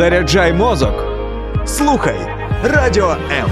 [0.00, 1.04] Заряджай мозок.
[1.66, 2.16] Слухай
[2.64, 3.50] радіо М.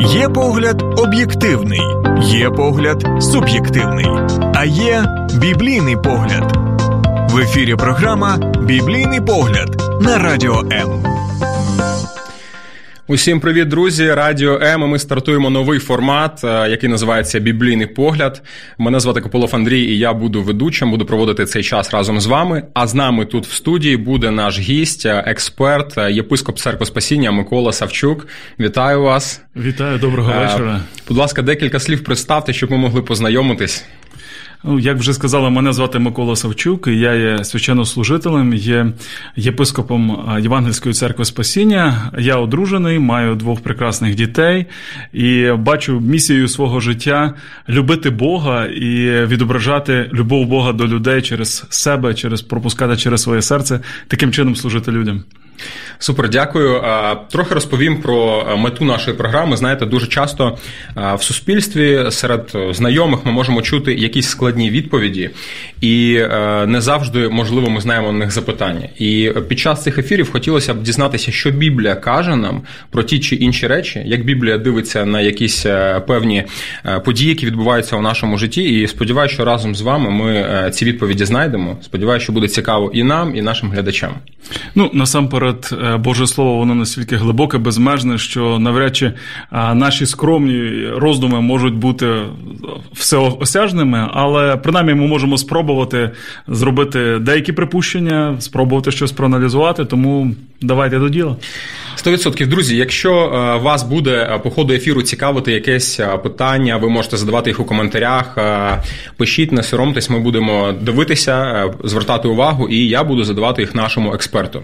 [0.00, 1.82] Є погляд об'єктивний,
[2.20, 4.06] є погляд суб'єктивний,
[4.54, 5.04] а є
[5.34, 6.56] біблійний погляд.
[7.30, 11.14] В ефірі програма Біблійний погляд на радіо М.
[13.06, 14.14] Усім привіт, друзі!
[14.14, 14.80] Радіо М.
[14.80, 18.42] Ми стартуємо новий формат, е, який називається Біблійний погляд.
[18.78, 22.62] Мене звати Кополов Андрій, і я буду ведучим, буду проводити цей час разом з вами.
[22.74, 27.30] А з нами тут в студії буде наш гість, е, експерт, е, єпископ церкви спасіння
[27.32, 28.26] Микола Савчук.
[28.60, 29.42] Вітаю вас!
[29.56, 30.80] Вітаю, доброго вечора.
[31.08, 33.84] Будь ласка, декілька слів представте, щоб ми могли познайомитись.
[34.66, 38.92] Ну, як вже сказали, мене звати Микола Савчук, і я є священнослужителем, є
[39.36, 42.12] єпископом Євангельської церкви Спасіння.
[42.18, 44.66] Я одружений, маю двох прекрасних дітей
[45.12, 47.34] і бачу місією свого життя
[47.68, 53.80] любити Бога і відображати любов Бога до людей через себе, через пропускати через своє серце,
[54.08, 55.24] таким чином служити людям.
[55.98, 56.82] Супер, дякую.
[57.30, 59.56] Трохи розповім про мету нашої програми.
[59.56, 60.58] Знаєте, дуже часто
[60.96, 65.30] в суспільстві серед знайомих ми можемо чути якісь складні відповіді,
[65.80, 66.20] і
[66.66, 68.88] не завжди можливо ми знаємо на них запитання.
[68.98, 73.36] І під час цих ефірів хотілося б дізнатися, що Біблія каже нам про ті чи
[73.36, 75.66] інші речі, як Біблія дивиться на якісь
[76.06, 76.44] певні
[77.04, 78.62] події, які відбуваються у нашому житті.
[78.62, 81.78] І сподіваюся, що разом з вами ми ці відповіді знайдемо.
[81.82, 84.14] Сподіваюся, що буде цікаво і нам, і нашим глядачам.
[84.74, 85.43] Ну насамперед.
[85.44, 89.12] Е, Боже Слово, воно настільки глибоке, безмежне, що навряд чи
[89.52, 92.22] наші скромні роздуми можуть бути
[92.92, 96.10] всеосяжними, але принаймні ми можемо спробувати
[96.48, 101.36] зробити деякі припущення, спробувати щось проаналізувати, тому давайте до діла.
[102.10, 102.46] 100%.
[102.46, 102.76] друзі.
[102.76, 107.64] Якщо е, вас буде по ходу ефіру цікавити якесь питання, ви можете задавати їх у
[107.64, 108.38] коментарях.
[109.16, 114.62] Пишіть, не соромтесь, ми будемо дивитися, звертати увагу, і я буду задавати їх нашому експерту.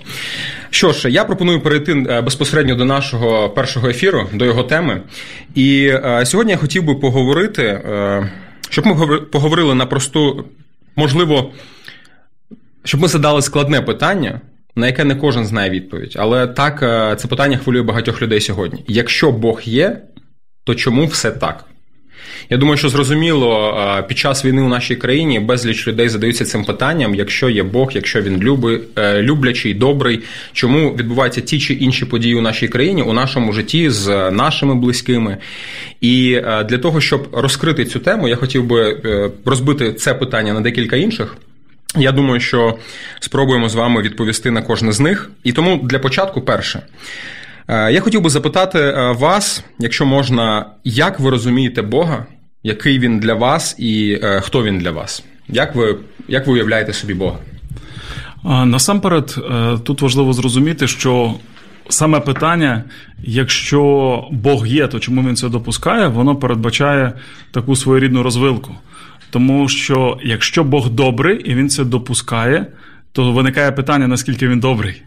[0.70, 5.02] Що ж, я пропоную перейти е, безпосередньо до нашого першого ефіру, до його теми.
[5.54, 8.30] І е, сьогодні я хотів би поговорити, е,
[8.70, 10.44] щоб ми поговорили на просту,
[10.96, 11.52] можливо,
[12.84, 14.40] щоб ми задали складне питання.
[14.76, 16.80] На яке не кожен знає відповідь, але так
[17.20, 18.84] це питання хвилює багатьох людей сьогодні.
[18.88, 20.00] Якщо Бог є,
[20.64, 21.64] то чому все так?
[22.50, 23.74] Я думаю, що зрозуміло,
[24.08, 28.22] під час війни у нашій країні безліч людей задаються цим питанням: якщо є Бог, якщо
[28.22, 30.20] він люби, е, люблячий, добрий,
[30.52, 35.36] чому відбуваються ті чи інші події у нашій країні, у нашому житті з нашими близькими.
[36.00, 40.52] І е, для того, щоб розкрити цю тему, я хотів би е, розбити це питання
[40.52, 41.36] на декілька інших.
[41.96, 42.78] Я думаю, що
[43.20, 45.30] спробуємо з вами відповісти на кожне з них.
[45.44, 46.82] І тому для початку, перше.
[47.68, 52.26] Е, я хотів би запитати е, вас, якщо можна, як ви розумієте Бога,
[52.62, 55.24] який він для вас і е, хто він для вас?
[55.48, 55.96] Як ви,
[56.28, 57.38] Як ви уявляєте собі Бога?
[58.44, 59.36] Насамперед,
[59.84, 61.34] тут важливо зрозуміти, що
[61.88, 62.84] саме питання,
[63.22, 67.12] якщо Бог є, то чому він це допускає, воно передбачає
[67.50, 68.74] таку своєрідну розвилку.
[69.30, 72.66] Тому що якщо Бог добрий і він це допускає,
[73.12, 75.02] то виникає питання, наскільки він добрий.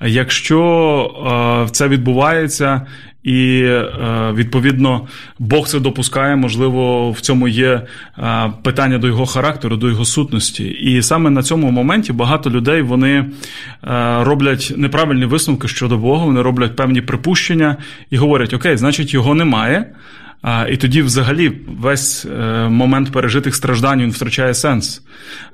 [0.00, 2.86] Якщо е, це відбувається,
[3.22, 5.06] і е, відповідно
[5.38, 7.82] Бог це допускає, можливо, в цьому є
[8.18, 10.64] е, питання до його характеру, до його сутності.
[10.64, 13.24] І саме на цьому моменті багато людей вони
[14.20, 17.76] роблять неправильні висновки щодо Бога, вони роблять певні припущення
[18.10, 19.86] і говорять: Окей, значить, його немає.
[20.70, 25.02] І тоді, взагалі, весь е, момент пережитих страждань він втрачає сенс.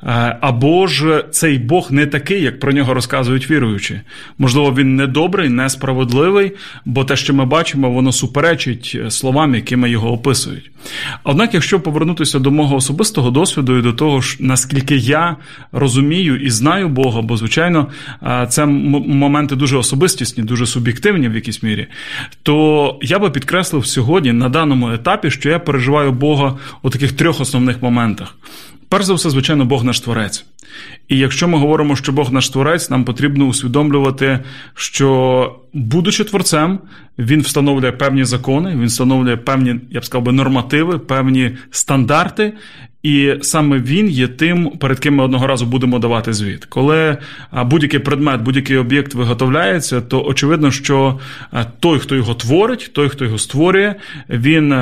[0.03, 4.01] Е, або ж цей Бог не такий, як про нього розказують віруючі.
[4.39, 6.53] Можливо, він не добрий, несправедливий,
[6.85, 10.71] бо те, що ми бачимо, воно суперечить словам, якими його описують.
[11.25, 15.37] Однак, якщо повернутися до мого особистого досвіду і до того, наскільки я
[15.73, 17.87] розумію і знаю Бога, бо, звичайно,
[18.23, 21.87] е, це моменти дуже особистісні, дуже суб'єктивні в якійсь мірі,
[22.43, 27.13] то я би підкреслив сьогодні на даному даному етапі, що я переживаю Бога у таких
[27.13, 28.37] трьох основних моментах.
[28.89, 30.45] Перш за все, звичайно, Бог наш творець.
[31.09, 34.39] І якщо ми говоримо, що Бог наш творець, нам потрібно усвідомлювати,
[34.75, 36.79] що, будучи творцем,
[37.19, 42.53] він встановлює певні закони, він встановлює певні, я б сказав би, нормативи, певні стандарти,
[43.03, 46.65] і саме він є тим, перед ким ми одного разу будемо давати звіт.
[46.65, 47.17] Коли
[47.65, 51.19] будь-який предмет, будь-який об'єкт виготовляється, то очевидно, що
[51.81, 53.95] той, хто його творить, той, хто його створює,
[54.29, 54.75] він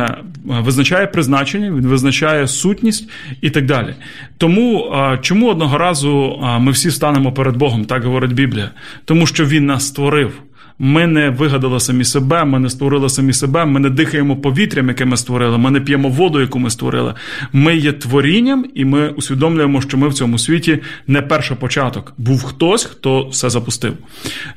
[0.44, 3.94] визначає призначення, він визначає сутність і так далі.
[4.38, 8.70] Тому чому одного разу ми всі станемо перед Богом, так говорить Біблія?
[9.04, 10.32] Тому що Він нас створив.
[10.82, 15.04] Ми не вигадали самі себе, ми не створили самі себе, ми не дихаємо повітрям, яке
[15.04, 17.14] ми створили, ми не п'ємо воду, яку ми створили.
[17.52, 22.14] Ми є творінням, і ми усвідомлюємо, що ми в цьому світі не перший початок.
[22.18, 23.94] Був хтось, хто все запустив.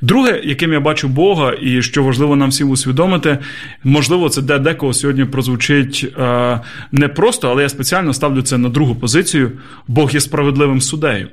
[0.01, 3.37] Друге, яким я бачу Бога, і що важливо нам всім усвідомити,
[3.83, 6.59] можливо, це де декого сьогодні прозвучить е,
[6.91, 9.51] не просто, але я спеціально ставлю це на другу позицію.
[9.87, 11.27] Бог є справедливим суддею.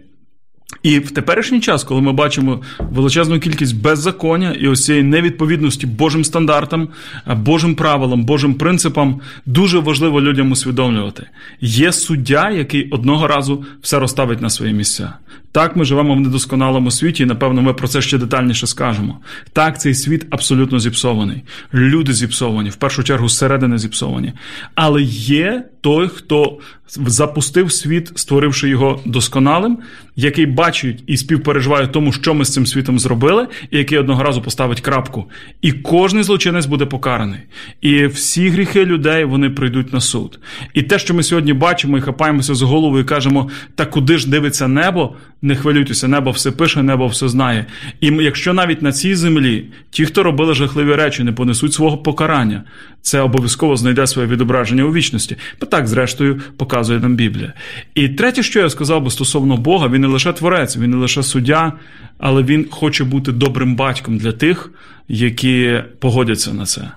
[0.82, 6.24] І в теперішній час, коли ми бачимо величезну кількість беззаконня і ось цієї невідповідності Божим
[6.24, 6.88] стандартам,
[7.36, 11.26] Божим правилам, Божим принципам, дуже важливо людям усвідомлювати.
[11.60, 15.12] Є суддя, який одного разу все розставить на свої місця.
[15.52, 19.18] Так, ми живемо в недосконалому світі, і напевно ми про це ще детальніше скажемо.
[19.52, 21.42] Так, цей світ абсолютно зіпсований.
[21.74, 24.32] Люди зіпсовані, в першу чергу зсередини зіпсовані.
[24.74, 26.58] Але є той, хто
[26.88, 29.78] запустив світ, створивши його досконалим,
[30.16, 34.42] який бачить і співпереживає тому, що ми з цим світом зробили, і який одного разу
[34.42, 35.24] поставить крапку.
[35.62, 37.40] І кожний злочинець буде покараний.
[37.80, 40.38] І всі гріхи людей вони прийдуть на суд.
[40.74, 44.30] І те, що ми сьогодні бачимо і хапаємося за голову і кажемо, та куди ж
[44.30, 47.66] дивиться небо, не хвилюйтеся, небо все пише, небо все знає.
[48.00, 52.64] І якщо навіть на цій землі ті, хто робили жахливі речі, не понесуть свого покарання,
[53.02, 55.36] це обов'язково знайде своє відображення у вічності.
[55.60, 57.52] Бо так, зрештою, показує нам Біблія.
[57.94, 61.22] І третє, що я сказав би стосовно Бога, він не лише творець, він не лише
[61.22, 61.72] суддя,
[62.18, 64.70] але він хоче бути добрим батьком для тих,
[65.08, 66.90] які погодяться на це.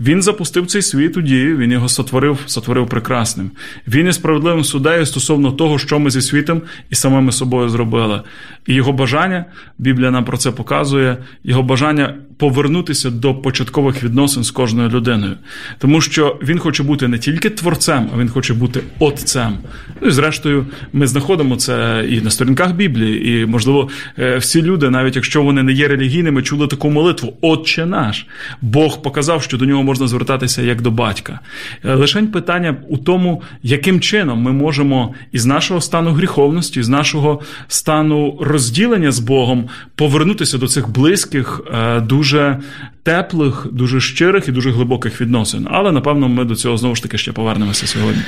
[0.00, 3.50] Він запустив цей світ у дію, він його сотворив, сотворив прекрасним.
[3.88, 8.22] Він є справедливим суддею стосовно того, що ми зі світом і самими собою зробили.
[8.66, 9.44] І його бажання,
[9.78, 15.36] Біблія нам про це показує, його бажання повернутися до початкових відносин з кожною людиною.
[15.78, 19.58] Тому що він хоче бути не тільки творцем, а він хоче бути отцем.
[20.00, 23.88] Ну і зрештою, ми знаходимо це і на сторінках Біблії, і, можливо,
[24.18, 28.26] е, всі люди, навіть якщо вони не є релігійними, чули таку молитву Отче наш.
[28.62, 31.40] Бог показав, що до нього можна звертатися як до батька.
[31.84, 37.40] Е, лишень питання у тому, яким чином ми можемо із нашого стану гріховності, з нашого
[37.68, 42.60] стану розділення з Богом повернутися до цих близьких, е, дуже
[43.02, 45.68] теплих, дуже щирих і дуже глибоких відносин.
[45.70, 48.22] Але напевно ми до цього знову ж таки ще повернемося сьогодні.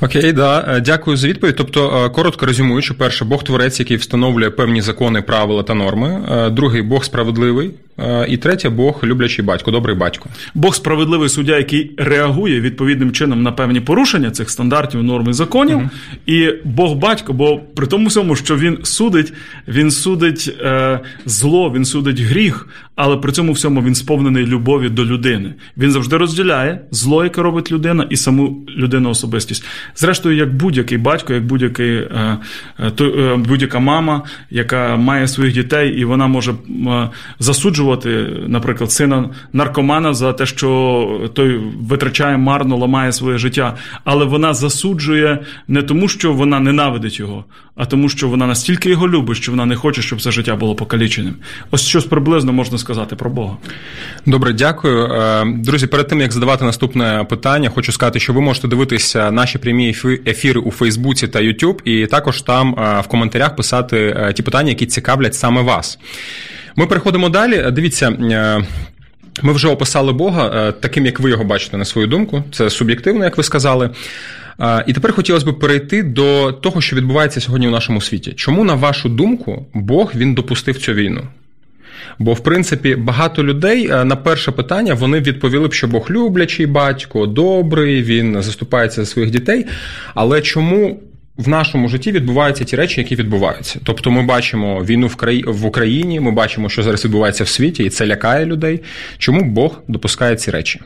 [0.00, 1.56] Окей, да, е, дякую за відповідь.
[1.56, 6.50] Тобто, коротко резюмуючи, перше, Бог творець, який встановлює певні закони, правила та норми.
[6.52, 7.70] Другий Бог справедливий.
[8.28, 10.28] І третє Бог люблячий батько, добрий батько.
[10.54, 15.78] Бог справедливий суддя, який реагує відповідним чином на певні порушення цих стандартів, норм і законів.
[15.78, 15.88] uh
[16.26, 19.32] І Бог батько, бо при тому всьому, що він судить,
[19.68, 25.04] він судить е, зло, він судить гріх, але при цьому всьому він сповнений любові до
[25.04, 25.54] людини.
[25.76, 29.64] Він завжди розділяє зло, яке робить людина, і саму людину особистість.
[29.96, 32.38] Зрештою, як будь-який батько, як будь-який е,
[32.78, 37.08] е, е будь-яка мама, яка має своїх дітей, і вона може е,
[38.00, 44.54] засуджувати, наприклад, сина наркомана за те, що той витрачає марно, ламає своє життя, але вона
[44.54, 47.44] засуджує не тому, що вона ненавидить його,
[47.76, 50.74] а тому, що вона настільки його любить, що вона не хоче, щоб це життя було
[50.74, 51.34] покаліченим.
[51.70, 53.56] Ось щось приблизно можна сказати про Бога.
[54.26, 55.06] Добре, дякую.
[55.06, 59.58] Е, друзі, перед тим як задавати наступне питання, хочу сказати, що ви можете дивитися наші
[59.58, 59.94] прямі
[60.26, 64.68] ефіри у Фейсбуці та YouTube, і також там е, в коментарях писати е, ті питання,
[64.68, 65.98] які цікавлять саме вас.
[66.76, 67.70] Ми переходимо далі.
[67.72, 68.10] Дивіться,
[69.42, 72.44] ми вже описали Бога е, таким, як ви його бачите, на свою думку.
[72.52, 73.90] Це суб'єктивно, як ви сказали.
[74.60, 78.32] Е, і тепер хотілося б перейти до того, що відбувається сьогодні у нашому світі.
[78.32, 81.22] Чому, на вашу думку, Бог він допустив цю війну?
[82.18, 86.66] Бо, в принципі, багато людей е, на перше питання вони відповіли б, що Бог люблячий
[86.66, 89.66] батько, добрий, він заступається за своїх дітей.
[90.14, 91.00] Але чому
[91.36, 93.80] в нашому житті відбуваються ті речі, які відбуваються.
[93.84, 95.44] Тобто, ми бачимо війну в краї...
[95.46, 98.80] в Україні, ми бачимо, що зараз відбувається в світі, і це лякає людей.
[99.18, 100.80] Чому Бог допускає ці речі?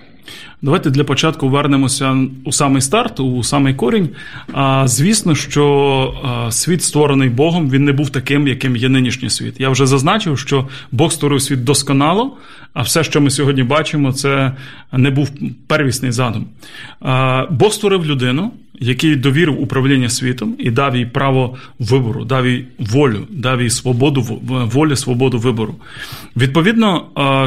[0.63, 4.09] Давайте для початку вернемося у самий старт, у самий корінь.
[4.53, 9.55] А, Звісно, що світ створений Богом, він не був таким, яким є нинішній світ.
[9.59, 12.37] Я вже зазначив, що Бог створив світ досконало,
[12.75, 14.53] а все, що ми сьогодні бачимо, це
[14.93, 15.31] не був
[15.67, 16.47] первісний задум.
[17.51, 23.19] Бог створив людину який довірив управління світом і дав їй право вибору, дав їй волю,
[23.31, 24.41] дав їй свободу
[24.73, 25.75] волі, свободу вибору.
[26.37, 27.05] Відповідно,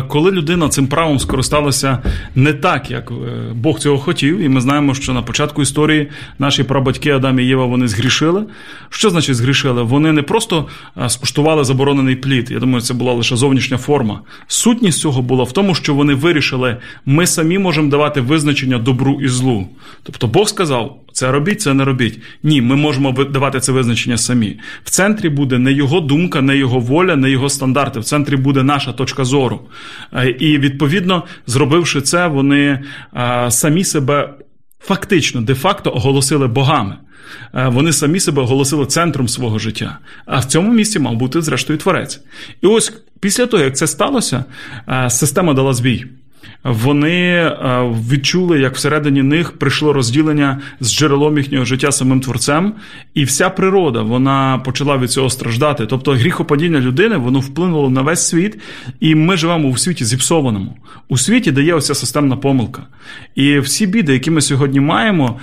[0.08, 1.98] коли людина цим правом скористалася
[2.36, 3.14] не так, як е,
[3.54, 6.10] Бог цього хотів, і ми знаємо, що на початку історії
[6.40, 8.46] наші прабатьки Адам і Єва вони згрішили.
[8.90, 9.84] Що значить згрішили?
[9.84, 10.68] Вони не просто
[11.08, 12.52] скуштували заборонений плід.
[12.52, 14.22] Я думаю, це була лише зовнішня форма.
[14.48, 19.28] Сутність цього була в тому, що вони вирішили, ми самі можемо давати визначення добру і
[19.28, 19.68] злу.
[20.04, 22.20] Тобто Бог сказав Це робіть, це не робіть.
[22.44, 24.60] Ні, ми можемо давати це визначення самі.
[24.84, 28.00] В центрі буде не його думка, не його воля, не його стандарти.
[28.00, 29.62] В центрі буде наша точка зору.
[30.14, 32.84] Е, і відповідно, зробивши це, вони
[33.16, 34.34] е, самі себе
[34.80, 36.96] фактично де-факто оголосили богами.
[37.54, 39.98] Е, вони самі себе оголосили центром свого життя.
[40.26, 42.22] А в цьому місці мав бути, зрештою, творець.
[42.62, 44.46] І ось після того, як це сталося,
[45.10, 46.06] система дала збій
[46.64, 47.56] вони е,
[48.12, 52.74] відчули, як всередині них прийшло розділення з джерелом їхнього життя самим творцем,
[53.14, 55.86] і вся природа вона почала від цього страждати.
[55.86, 58.60] Тобто гріхопадіння людини воно вплинуло на весь світ,
[59.00, 60.78] і ми живемо у світі зіпсованому.
[61.10, 62.82] У світі де є оця системна помилка.
[63.36, 65.40] І всі біди, які ми сьогодні маємо,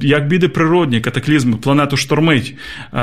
[0.00, 2.56] як біди природні, катаклізми, планету штормить,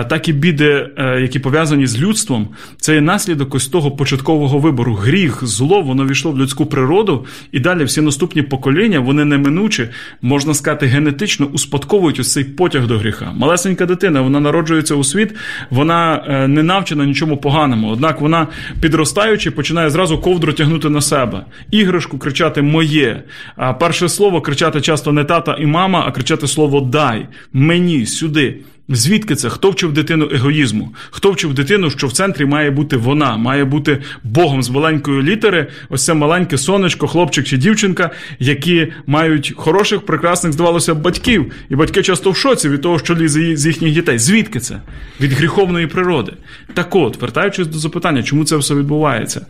[0.09, 2.47] так і біди, е, які пов'язані з людством,
[2.77, 4.95] це є наслідок ось того початкового вибору.
[4.95, 9.89] Гріх, зло, воно війшло в людську природу роду, і далі всі наступні покоління, вони неминуче,
[10.21, 13.31] можна сказати, генетично успадковують ось цей потяг до гріха.
[13.35, 15.35] Малесенька дитина, вона народжується у світ,
[15.69, 17.89] вона е, не навчена нічому поганому.
[17.89, 18.47] Однак вона,
[18.81, 23.23] підростаючи, починає зразу ковдру тягнути на себе, іграшку кричати Моє.
[23.55, 28.57] А перше слово кричати часто не тата і мама, а кричати слово Дай мені сюди.
[28.89, 29.49] Звідки це?
[29.49, 30.93] Хто вчив дитину егоїзму?
[31.11, 35.67] Хто вчив дитину, що в центрі має бути вона, має бути Богом з маленької літери,
[35.89, 41.51] ось це маленьке сонечко, хлопчик чи дівчинка, які мають хороших, прекрасних, здавалося, батьків.
[41.69, 44.19] І батьки часто в шоці від того, що лізе з їхніх дітей.
[44.19, 44.81] Звідки це?
[45.21, 46.33] Від гріховної природи.
[46.73, 49.45] Так от, вертаючись до запитання, чому це все відбувається?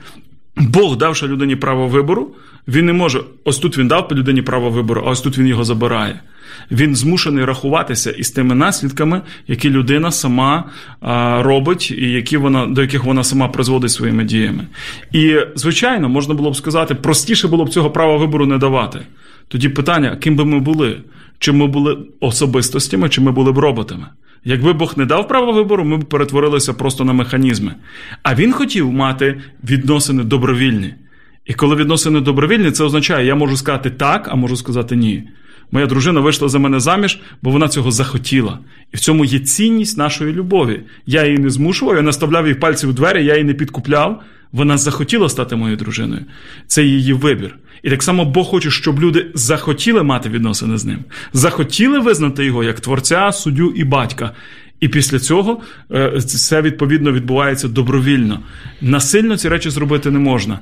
[0.59, 2.35] Бог, давши людині право вибору,
[2.67, 3.21] він не може.
[3.43, 6.19] Ось тут він дав людині право вибору, а ось тут він його забирає
[6.71, 10.63] він змушений рахуватися із тими наслідками, які людина сама
[11.41, 14.67] робить, і які вона до яких вона сама призводить своїми діями.
[15.11, 18.99] І, звичайно, можна було б сказати, простіше було б цього права вибору не давати.
[19.47, 20.97] Тоді питання, ким би ми були?
[21.39, 24.05] Чи ми були особистостями, чи ми були б роботами?
[24.45, 27.75] Якби Бог не дав право вибору, ми б перетворилися просто на механізми.
[28.23, 30.93] А він хотів мати відносини добровільні.
[31.45, 35.23] І коли відносини добровільні, це означає, я можу сказати так, а можу сказати ні.
[35.71, 38.59] Моя дружина вийшла за мене заміж, бо вона цього захотіла.
[38.93, 40.81] І в цьому є цінність нашої любові.
[41.05, 44.23] Я її не змушував, я наставляв їй пальці у двері, я її не підкупляв.
[44.51, 46.25] Вона захотіла стати моєю дружиною.
[46.67, 47.55] Це її вибір.
[47.83, 50.99] І так само Бог хоче, щоб люди захотіли мати відносини з ним,
[51.33, 54.31] захотіли визнати його як творця, суддю і батька.
[54.79, 58.39] І після цього е, це відповідно відбувається добровільно.
[58.81, 60.59] Насильно ці речі зробити не можна.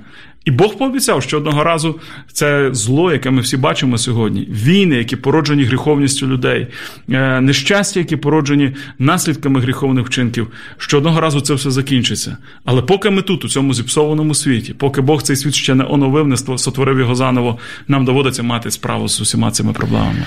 [0.48, 2.00] І Бог пообіцяв, що одного разу
[2.34, 6.68] це зло, яке ми всі бачимо сьогодні, війни, які породжені гріховністю людей,
[7.10, 12.38] е, нещастя, які породжені наслідками гріховних вчинків, що одного разу це все закінчиться.
[12.66, 16.28] Але поки ми тут, у цьому зіпсованому світі, поки Бог цей світ ще не оновив,
[16.28, 20.26] не сотворив його заново, нам доводиться мати справу з усіма цими проблемами.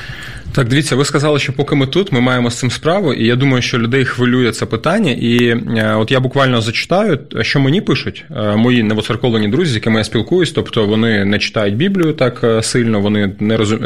[0.53, 3.37] Так, дивіться, ви сказали, що поки ми тут, ми маємо з цим справу, і я
[3.37, 5.13] думаю, що людей хвилює це питання.
[5.13, 9.99] І е, от я буквально зачитаю, що мені пишуть е, мої новоцерковлені друзі, з якими
[9.99, 13.81] я спілкуюсь, тобто вони не читають Біблію так е, сильно, вони не розум...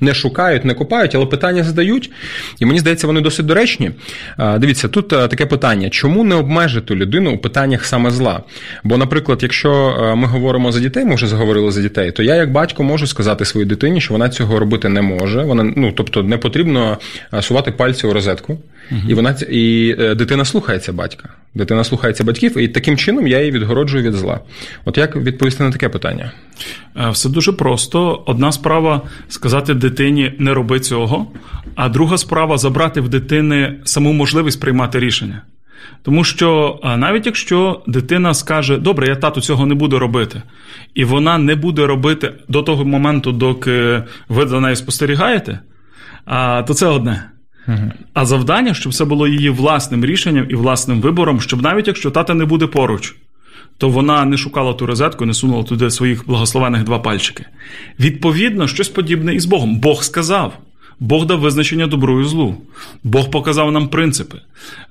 [0.00, 2.10] не шукають, не купають, але питання задають.
[2.60, 3.90] І мені здається, вони досить доречні.
[4.58, 8.42] Дивіться, тут таке питання: чому не обмежити людину у питаннях саме зла?
[8.84, 9.70] Бо, наприклад, якщо
[10.16, 13.44] ми говоримо за дітей, ми вже заговорили за дітей, то я, як батько, можу сказати
[13.44, 15.42] своїй дитині, що вона цього робити не може.
[15.42, 16.98] Вона ну тобто не потрібно
[17.40, 18.58] сувати пальці у розетку,
[18.90, 19.00] угу.
[19.08, 21.28] і вона і е, дитина слухається батька.
[21.54, 24.40] Дитина слухається батьків, і таким чином я її відгороджую від зла.
[24.84, 26.32] От як відповісти на таке питання?
[26.96, 28.22] Е, все дуже просто.
[28.26, 31.26] Одна справа сказати дитині не роби цього,
[31.74, 35.42] а друга справа забрати в дитини саму можливість приймати рішення.
[36.02, 40.42] Тому що навіть якщо дитина скаже, добре, я тату цього не буду робити,
[40.94, 45.60] і вона не буде робити до того моменту, доки ви за нею спостерігаєте,
[46.66, 47.30] то це одне.
[48.14, 52.34] А завдання, щоб це було її власним рішенням і власним вибором, щоб навіть якщо тата
[52.34, 53.14] не буде поруч,
[53.78, 57.44] то вона не шукала ту розетку, не сунула туди своїх благословених два пальчики.
[58.00, 59.80] Відповідно, щось подібне і з Богом.
[59.80, 60.58] Бог сказав.
[61.00, 62.56] Бог дав визначення добру і злу.
[63.04, 64.38] Бог показав нам принципи.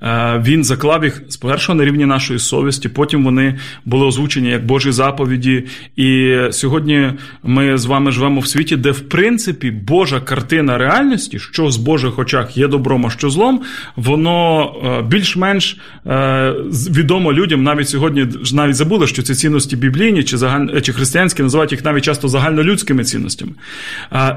[0.02, 4.92] Е, він заклав їх спершу на рівні нашої совісті, потім вони були озвучені як Божі
[4.92, 5.64] заповіді.
[5.96, 7.12] І сьогодні
[7.44, 12.20] ми з вами живемо в світі, де, в принципі, Божа картина реальності, що з Божих
[12.20, 13.62] очах є добром, а що злом,
[13.96, 20.38] воно е, більш-менш е, відомо людям навіть сьогодні навіть забули, що ці цінності біблійні чи
[20.38, 20.82] загаль...
[20.82, 23.52] чи християнські називають їх навіть часто загальнолюдськими цінностями.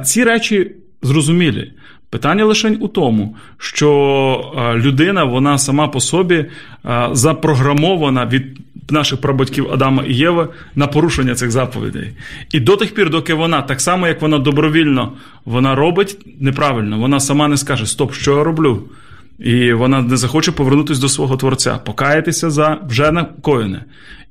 [0.05, 0.71] Ці речі
[1.03, 1.73] зрозумілі.
[2.11, 6.45] Питання лише у тому, що людина, вона сама по собі
[7.13, 8.59] запрограмована від
[8.91, 12.13] наших прабатьків Адама і Єви на порушення цих заповідей.
[12.53, 15.13] І до тих пір, доки вона, так само як вона добровільно
[15.45, 18.83] вона робить неправильно, вона сама не скаже Стоп, що я роблю?
[19.39, 23.85] І вона не захоче повернутися до свого творця, покаятися за вже накоєне.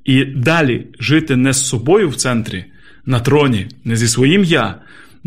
[0.06, 2.66] І далі жити не з собою в центрі,
[3.06, 4.76] на троні, не зі своїм я,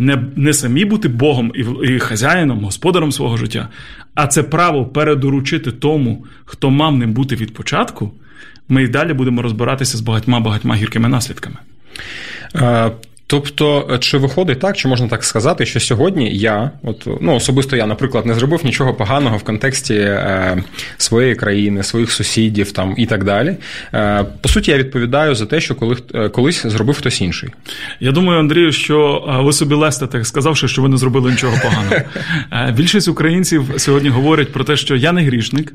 [0.01, 3.69] не не самі бути Богом і і хазяїном, господаром свого життя,
[4.15, 8.13] а це право передоручити тому, хто мав ним бути від початку.
[8.69, 11.57] Ми й далі будемо розбиратися з багатьма багатьма гіркими наслідками.
[13.31, 17.77] Е, Тобто, чи виходить так, чи можна так сказати, що сьогодні я, от ну особисто
[17.77, 20.63] я, наприклад, не зробив нічого поганого в контексті е,
[20.97, 23.57] своєї країни, своїх сусідів там і так далі.
[23.95, 27.51] Е, По суті, я відповідаю за те, що коли е, колись зробив хтось інший.
[28.01, 31.97] Я думаю, Андрію, що е, ви собі лестите, сказавши, що ви не зробили нічого поганого.
[32.53, 35.73] Е, більшість українців сьогодні говорять про те, що я не грішник.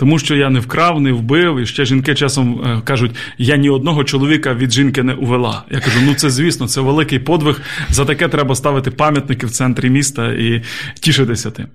[0.00, 3.70] Тому що я не вкрав, не вбив, і ще жінки часом е, кажуть, я ні
[3.70, 5.64] одного чоловіка від жінки не увела.
[5.70, 7.60] Я кажу, ну це звісно, це великий подвиг.
[7.88, 10.62] За таке треба ставити пам'ятники в центрі міста і
[11.00, 11.66] тішитися тим.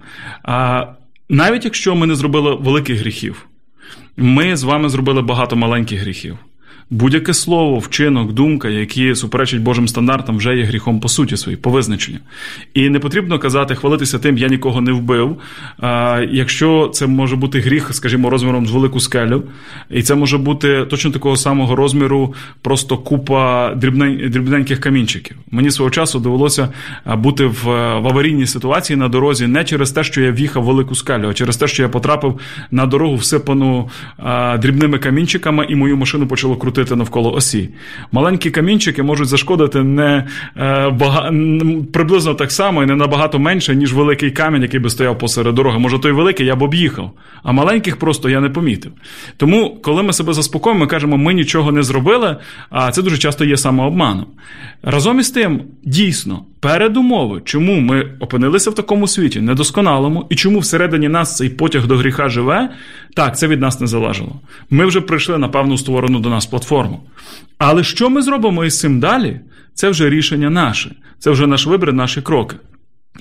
[0.44, 0.86] А
[1.30, 3.46] навіть якщо ми не зробили великих гріхів,
[4.18, 6.38] ми з вами зробили багато маленьких гріхів.
[6.90, 11.70] Будь-яке слово, вчинок, думка, які суперечать Божим стандартам, вже є гріхом по суті своїй, по
[11.70, 12.18] визначенню.
[12.74, 15.38] І не потрібно казати, хвалитися тим, я нікого не вбив.
[16.32, 19.44] Якщо це може бути гріх, скажімо, розміром з велику скелю,
[19.90, 25.38] і це може бути точно такого самого розміру, просто купа дрібненьких камінчиків.
[25.52, 26.70] Мені свого часу довелося
[27.06, 30.96] бути в, в аварійній ситуації на дорозі не через те, що я в'їхав в велику
[30.96, 32.40] скелю, а через те, що я потрапив
[32.72, 33.90] на дорогу, всипану
[34.60, 37.70] дрібними камінчиками, і мою машину почало крутити крутити навколо осі.
[38.12, 40.28] Маленькі камінчики можуть зашкодити не
[40.58, 41.32] е, бага...
[41.94, 45.80] приблизно так само і не набагато менше, ніж великий камінь, який би стояв посеред дороги.
[45.80, 47.12] Може, той великий я б об'їхав,
[47.44, 48.92] а маленьких просто я не помітив.
[49.38, 52.38] Тому, коли ми себе заспокоїмо, ми кажемо, ми нічого не зробили,
[52.70, 54.26] а це дуже часто є самообманом.
[54.84, 61.08] Разом із тим, дійсно, передумови, чому ми опинилися в такому світі, недосконалому, і чому всередині
[61.08, 62.70] нас цей потяг до гріха живе,
[63.16, 64.40] так, це від нас не залежало.
[64.70, 67.02] Ми вже прийшли на певну створену до нас платформу.
[67.58, 69.40] Але що ми зробимо із цим далі?
[69.74, 72.56] Це вже рішення наше, це вже наш вибір, наші кроки.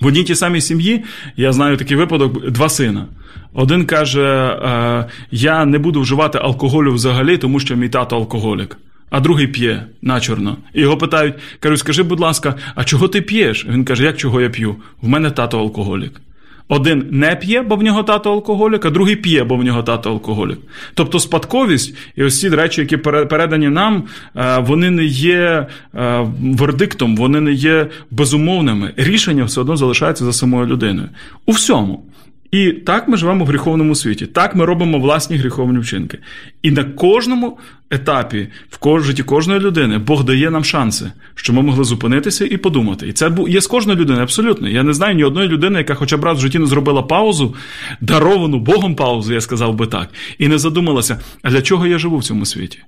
[0.01, 1.05] В одній тій самій сім'ї
[1.37, 3.07] я знаю такий випадок: два сина.
[3.55, 8.77] Один каже: «Е, Я не буду вживати алкоголю взагалі, тому що мій тато алкоголік.
[9.15, 10.57] А другий п'є начорно.
[10.75, 13.67] І його питають: кажуть, скажи, будь ласка, а чого ти п'єш?
[13.69, 14.77] Він каже, як чого я п'ю?
[15.03, 16.21] В мене тато алкоголік.
[16.69, 20.11] Один не п'є, бо в нього тато алкоголік, а другий п'є, бо в нього тато
[20.11, 20.59] алкоголік.
[20.95, 24.03] Тобто спадковість і ось ці речі, які передані нам,
[24.37, 28.93] е, вони не є е, вердиктом, вони не є безумовними.
[28.97, 31.09] Рішення все одно залишається за самою людиною.
[31.47, 32.05] У всьому.
[32.55, 34.27] І так ми живемо в гріховному світі.
[34.27, 36.19] Так ми робимо власні гріховні вчинки.
[36.63, 37.59] І на кожному
[37.91, 38.49] етапі,
[38.83, 43.09] в житті кожної людини, Бог дає нам шанси, щоб ми могли зупинитися і подумати.
[43.09, 44.69] І це є з кожної людини, абсолютно.
[44.69, 47.55] Я не знаю ні одної людини, яка хоча б раз в житті не зробила паузу,
[48.01, 52.19] даровану Богом паузу, я сказав би так, і не задумалася, а для чого я живу
[52.19, 52.79] в цьому світі.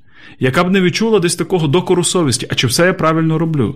[0.41, 3.75] Яка б не відчула десь такого докору совісті, а чи все я правильно роблю?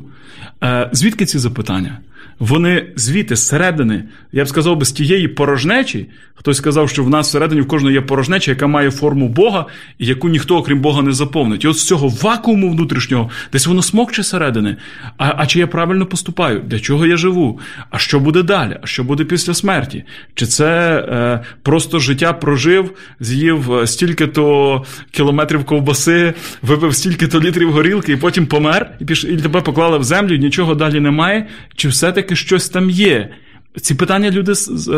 [0.62, 1.98] Е, Звідки ці запитання?
[2.38, 6.06] Вони звідти, зсередини, я б сказав би, з тієї порожнечі.
[6.34, 9.66] Хтось сказав, що в нас всередині в кожної є порожнеча, яка має форму Бога,
[9.98, 11.64] і яку ніхто, окрім Бога, не заповнить.
[11.64, 14.76] І от з цього вакууму внутрішнього, десь воно смокче середини.
[15.18, 16.62] А а чи я правильно поступаю?
[16.66, 17.60] Для чого я живу?
[17.90, 18.76] А що буде далі?
[18.82, 20.04] А що буде після смерті?
[20.34, 28.12] Чи це е, просто життя прожив, з'їв е, стільки-то кілометрів ковбаси, випив стільки-то літрів горілки,
[28.12, 29.24] і потім помер, і піш...
[29.24, 31.46] і тебе поклали в землю, і нічого далі немає?
[31.76, 33.34] Чи все-таки щось там є?
[33.80, 34.54] Ці питання люди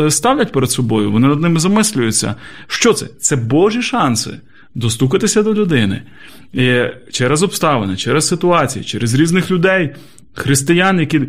[0.09, 2.35] ставлять перед собою, вони над ними замислюються.
[2.67, 3.05] Що це?
[3.19, 4.39] Це Божі шанси
[4.75, 6.01] достукатися до людини
[6.53, 9.95] І через обставини, через ситуації, через різних людей,
[10.33, 11.21] християн, які.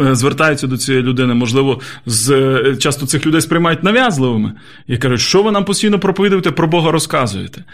[0.00, 4.52] Е, звертаються до цієї людини, можливо, з е, часто цих людей сприймають нав'язливими
[4.86, 7.64] і кажуть, що ви нам постійно проповідуєте, про Бога розказуєте.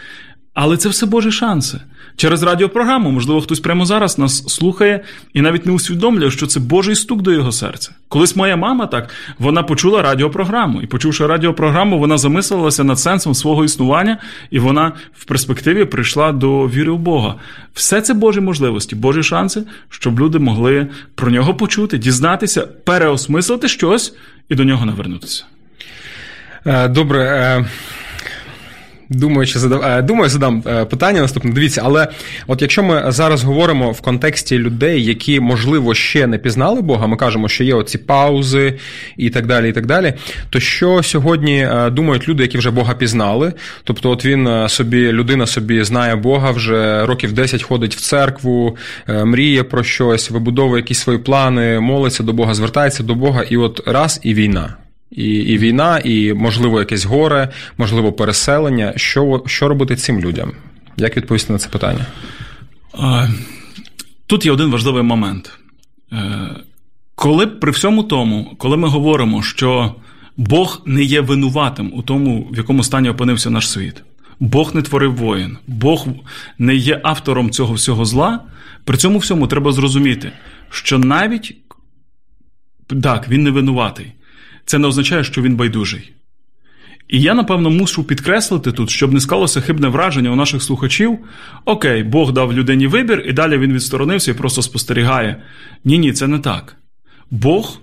[0.53, 1.79] Але це все Божі шанси.
[2.19, 5.03] Через радіопрограму, можливо, хтось прямо зараз нас слухає
[5.33, 7.91] і навіть не усвідомлює, що це Божий стук до його серця.
[8.07, 13.65] Колись моя мама так вона почула радіопрограму, і почувши радіопрограму, вона замислилася над сенсом свого
[13.65, 14.17] існування,
[14.51, 17.35] і вона в перспективі прийшла до віри в Бога.
[17.73, 24.13] Все це Божі можливості, Божі шанси, щоб люди могли про нього почути, дізнатися, переосмислити щось
[24.49, 25.45] і до нього навернутися.
[26.65, 27.65] Е, добре.
[29.09, 29.81] Думаю, що задав...
[29.83, 31.51] Е, думаю, задам е, питання наступне.
[31.51, 32.07] Дивіться, але
[32.47, 37.17] от якщо ми зараз говоримо в контексті людей, які можливо ще не пізнали Бога, ми
[37.17, 38.79] кажемо, що є оці паузи
[39.17, 40.13] і так далі, і так далі.
[40.49, 43.53] То що сьогодні е, думають люди, які вже Бога пізнали?
[43.83, 49.63] Тобто, от він собі, людина собі знає Бога, вже років 10 ходить в церкву, мріє
[49.63, 54.19] про щось, вибудовує якісь свої плани, молиться до Бога, звертається до Бога, і от раз
[54.23, 54.75] і війна.
[55.11, 58.93] І і війна, і, можливо, якесь горе, можливо, переселення.
[58.95, 60.51] Що що робити цим людям?
[60.97, 62.05] Як відповісти на це питання?
[64.27, 65.59] Тут є один важливий момент.
[66.11, 66.49] Е,
[67.15, 69.95] коли при всьому тому, коли ми говоримо, що
[70.37, 74.03] Бог не є винуватим у тому, в якому стані опинився наш світ,
[74.39, 76.07] Бог не творив воїн, Бог
[76.57, 78.39] не є автором цього всього зла,
[78.85, 80.31] при цьому всьому треба зрозуміти,
[80.69, 81.57] що навіть
[83.03, 84.13] так, він не винуватий
[84.69, 86.11] це не означає, що він байдужий.
[87.07, 91.19] І я, напевно, мушу підкреслити тут, щоб не склалося хибне враження у наших слухачів.
[91.65, 95.43] Окей, Бог дав людині вибір, і далі він відсторонився і просто спостерігає.
[95.85, 96.75] Ні, ні, це не так.
[97.31, 97.77] Бог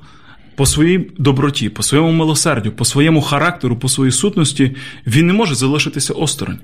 [0.56, 5.54] по своїй доброті, по своєму милосердю, по своєму характеру, по своїй сутності, він не може
[5.54, 6.58] залишитися осторонь.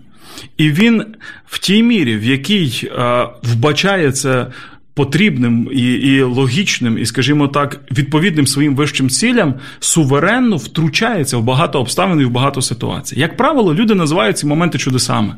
[0.56, 1.04] І він
[1.46, 4.46] в тій мірі, в якій е, вбачає це
[4.94, 11.80] потрібним і і логічним, і, скажімо так, відповідним своїм вищим цілям, суверенно втручається в багато
[11.80, 13.20] обставин і в багато ситуацій.
[13.20, 15.36] Як правило, люди називають ці моменти чудесами.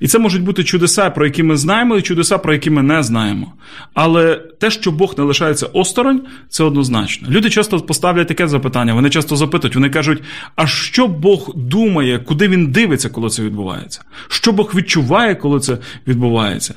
[0.00, 3.02] І це можуть бути чудеса, про які ми знаємо, і чудеса, про які ми не
[3.02, 3.52] знаємо.
[3.94, 7.28] Але те, що Бог не лишається осторонь, це однозначно.
[7.30, 10.22] Люди часто поставлять таке запитання, вони часто запитують, вони кажуть,
[10.56, 14.02] а що Бог думає, куди він дивиться, коли це відбувається?
[14.28, 16.74] Що Бог відчуває, коли це відбувається?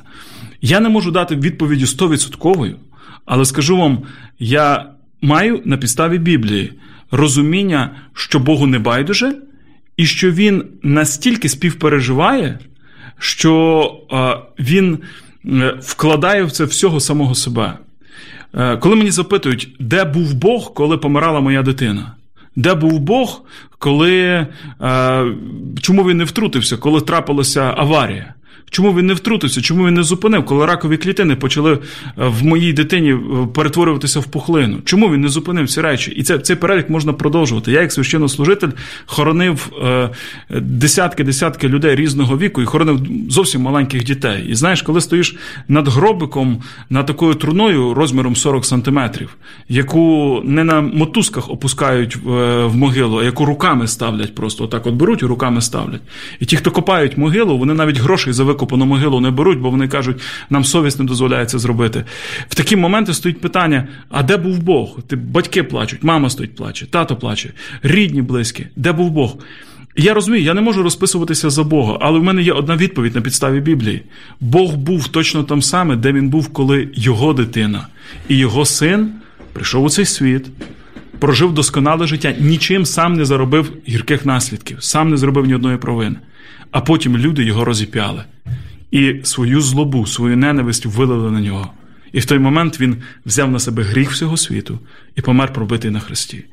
[0.61, 2.75] Я не можу дати відповіді 100%,
[3.25, 3.99] але скажу вам,
[4.39, 4.85] я
[5.21, 6.73] маю на підставі Біблії
[7.11, 9.35] розуміння, що Богу не байдуже,
[9.97, 12.59] і що Він настільки співпереживає,
[13.19, 14.97] що Він
[15.45, 17.77] е, вкладає в це всього самого себе.
[18.53, 22.15] Е, коли мені запитують, де був Бог, коли помирала моя дитина?
[22.55, 23.41] Де був Бог,
[23.79, 24.47] коли е,
[25.81, 28.33] чому він не втрутився, коли трапилася аварія?
[28.69, 29.61] Чому він не втрутився?
[29.61, 31.79] Чому він не зупинив, коли ракові клітини почали е,
[32.15, 33.17] в моїй дитині е,
[33.53, 34.77] перетворюватися в пухлину?
[34.85, 36.11] Чому він не зупинив ці речі?
[36.11, 37.71] І це, цей перелік можна продовжувати.
[37.71, 38.69] Я, як священнослужитель,
[39.05, 40.09] хоронив е,
[40.61, 44.45] десятки-десятки людей різного віку і хоронив зовсім маленьких дітей.
[44.49, 45.35] І знаєш, коли стоїш
[45.67, 49.35] над гробиком, над такою труною розміром 40 сантиметрів,
[49.69, 54.93] яку не на мотузках опускають в, в могилу, а яку руками ставлять, просто отак от
[54.93, 56.01] беруть і руками ставлять.
[56.39, 59.87] І ті, хто копають могилу, вони навіть грошей за викопану могилу не беруть, бо вони
[59.87, 62.05] кажуть, нам совість не дозволяє це зробити.
[62.49, 64.99] В такі моменти стоїть питання: а де був Бог?
[65.07, 69.37] Ти батьки плачуть, мама стоїть плаче, тато плаче, рідні, близькі, де був Бог?
[69.95, 73.21] Я розумію, я не можу розписуватися за Бога, але в мене є одна відповідь на
[73.21, 74.01] підставі Біблії.
[74.39, 77.87] Бог був точно там саме, де він був, коли його дитина
[78.29, 79.11] і його син
[79.53, 80.45] прийшов у цей світ,
[81.21, 86.15] прожив досконале життя, нічим сам не заробив гірких наслідків, сам не зробив ні одної провини
[86.71, 88.23] а потім люди його розіп'яли
[88.91, 91.71] і свою злобу, свою ненависть вилили на нього.
[92.11, 94.79] І в той момент він взяв на себе гріх всього світу
[95.15, 96.45] і помер пробитий на хресті.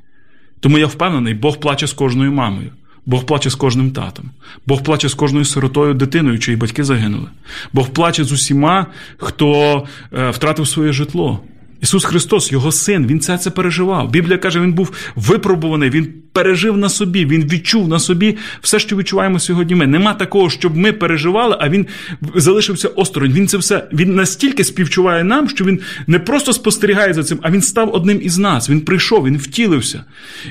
[0.61, 2.71] Тому я впевнений, Бог плаче з кожною мамою,
[3.07, 4.31] Бог плаче з кожним татом,
[4.67, 7.29] Бог плаче з кожною сиротою дитиною, чиї батьки загинули.
[7.73, 11.43] Бог плаче з усіма, хто е, втратив своє житло.
[11.81, 14.11] Ісус Христос, Його син, Він це це переживав.
[14.11, 18.97] Біблія каже, Він був випробуваний, Він пережив на собі, Він відчув на собі все, що
[18.97, 19.75] відчуваємо сьогодні.
[19.75, 19.87] Ми.
[19.87, 21.87] Нема такого, щоб ми переживали, а Він
[22.35, 23.33] залишився осторонь.
[23.33, 27.51] Він це все він настільки співчуває нам, що він не просто спостерігає за цим, а
[27.51, 28.71] він став одним із нас.
[28.71, 30.05] Він прийшов, він втілився.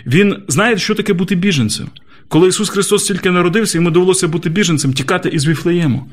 [0.05, 1.87] Він знає, що таке бути біженцем.
[2.27, 6.05] Коли Ісус Христос тільки народився, йому довелося бути біженцем, тікати із Віфлеєму.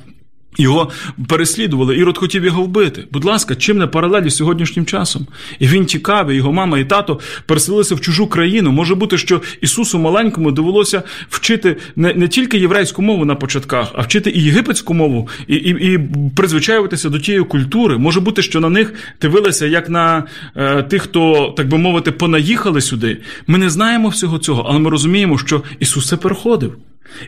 [0.58, 0.90] Його
[1.28, 3.04] переслідували, Ірод хотів його вбити.
[3.10, 5.26] Будь ласка, чим не паралелі з сьогоднішнім часом?
[5.58, 8.72] І він тікав, і його мама і тато переселилися в чужу країну.
[8.72, 14.02] Може бути, що Ісусу маленькому довелося вчити не не тільки єврейську мову на початках, а
[14.02, 16.00] вчити і єгипетську мову, і і, і
[16.36, 17.98] призвичаюватися до тієї культури.
[17.98, 20.24] Може бути, що на них дивилися як на
[20.56, 23.20] е, тих, хто, так би мовити, понаїхали сюди.
[23.46, 26.76] Ми не знаємо всього цього, але ми розуміємо, що Ісус це переходив.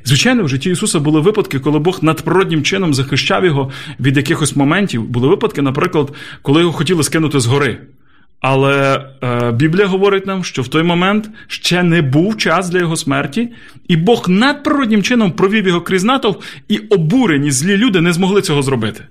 [0.05, 5.05] Звичайно, в житті Ісуса були випадки, коли Бог надприроднім чином захищав його від якихось моментів.
[5.05, 6.13] Були випадки, наприклад,
[6.43, 7.79] коли його хотіли скинути з гори.
[8.41, 12.97] Але е, Біблія говорить нам, що в той момент ще не був час для його
[12.97, 13.49] смерті,
[13.89, 18.63] і Бог надприроднім чином провів його крізь натовп, і обурені злі люди не змогли цього
[18.63, 19.05] зробити.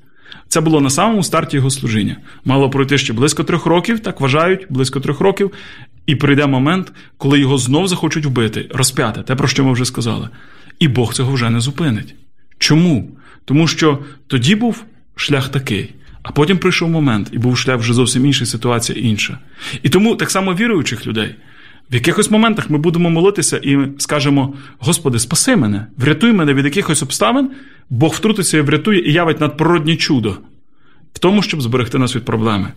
[0.47, 2.17] Це було на самому старті його служіння.
[2.45, 5.51] Мало пройти ще близько трьох років, так вважають, близько трьох років,
[6.05, 10.29] і прийде момент, коли його знов захочуть вбити, розп'яти, те, про що ми вже сказали.
[10.79, 12.15] і Бог цього вже не зупинить.
[12.57, 13.11] Чому?
[13.45, 14.83] Тому що тоді був
[15.15, 19.37] шлях такий, а потім прийшов момент, і був шлях вже зовсім інший, ситуація інша.
[19.83, 21.35] І тому так само віруючих людей.
[21.91, 27.03] В якихось моментах ми будемо молитися і скажемо: Господи, спаси мене, врятуй мене від якихось
[27.03, 27.51] обставин,
[27.89, 30.37] Бог втрутиться і врятує і явить надприроднє чудо
[31.13, 32.67] в тому, щоб зберегти нас від проблеми.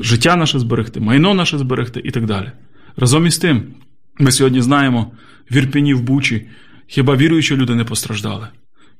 [0.00, 2.52] Життя наше зберегти, майно наше зберегти і так далі.
[2.96, 3.62] Разом із тим,
[4.18, 5.12] ми сьогодні знаємо
[5.50, 6.46] в Ірпіні, в Бучі,
[6.86, 8.48] хіба віруючі люди не постраждали?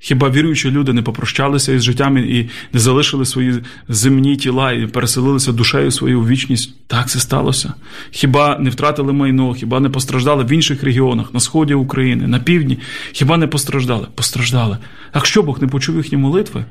[0.07, 3.55] Хіба віруючі люди не попрощалися із життями і не залишили свої
[3.89, 6.75] земні тіла і переселилися душею свою в вічність?
[6.87, 7.75] Так це сталося.
[8.11, 12.79] Хіба не втратили майно, хіба не постраждали в інших регіонах, на сході України, на півдні?
[13.13, 14.07] Хіба не постраждали?
[14.15, 14.79] Постраждали.
[15.13, 16.65] А що Бог не почув їхні молитви?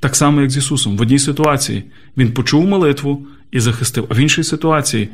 [0.00, 0.96] Так само, як з Ісусом.
[0.96, 1.84] В одній ситуації
[2.16, 5.08] Він почув молитву і захистив, а в іншій ситуації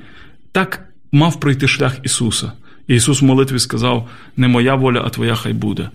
[0.53, 2.53] так мав пройти шлях Ісуса.
[2.89, 5.91] І Ісус в молитві сказав: не моя воля, а твоя хай буде.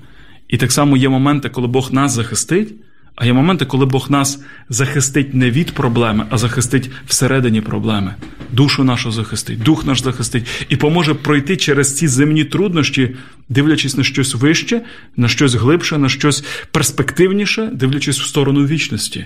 [0.48, 2.74] І так само є моменти, коли Бог нас захистить,
[3.16, 8.16] а є моменти, коли Бог нас захистить не від проблеми, а захистить всередині проблеми.
[8.52, 13.16] Душу нашу захистить, дух наш захистить і поможе пройти через ці земні труднощі,
[13.50, 14.82] дивлячись на щось вище,
[15.16, 19.26] на щось глибше, на щось перспективніше, дивлячись в сторону вічності.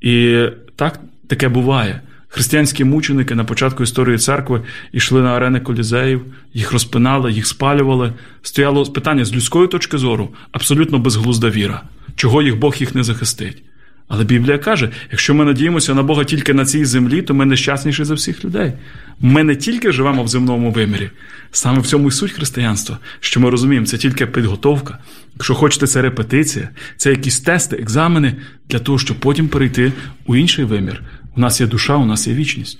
[0.00, 0.44] І
[0.76, 2.00] так таке буває.
[2.34, 8.12] Християнські мученики на початку історії церкви йшли на арени колізеїв, їх розпинали, їх спалювали.
[8.42, 11.82] Стояло питання з людської точки зору абсолютно безглузда віра,
[12.16, 13.62] чого їх Бог їх не захистить.
[14.08, 18.04] Але Біблія каже: якщо ми надіємося на Бога тільки на цій землі, то ми нещасніші
[18.04, 18.72] за всіх людей.
[19.20, 21.10] Ми не тільки живемо в земному вимірі,
[21.50, 24.98] саме в цьому і суть християнства, що ми розуміємо, це тільки підготовка.
[25.34, 28.36] Якщо хочете, це репетиція, це якісь тести, екзамени
[28.68, 29.92] для того, щоб потім перейти
[30.26, 31.02] у інший вимір.
[31.36, 32.78] У нас є душа, у нас є вічність.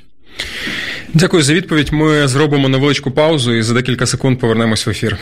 [1.15, 1.93] Дякую за відповідь.
[1.93, 5.19] Ми зробимо невеличку паузу і за декілька секунд повернемось в ефір.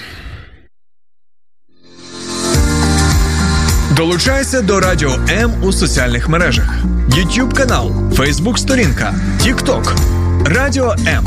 [3.96, 9.96] Долучайся до Радіо М у соціальних мережах: YouTube канал, Facebook сторінка, TikTok,
[10.46, 11.26] Радіо М,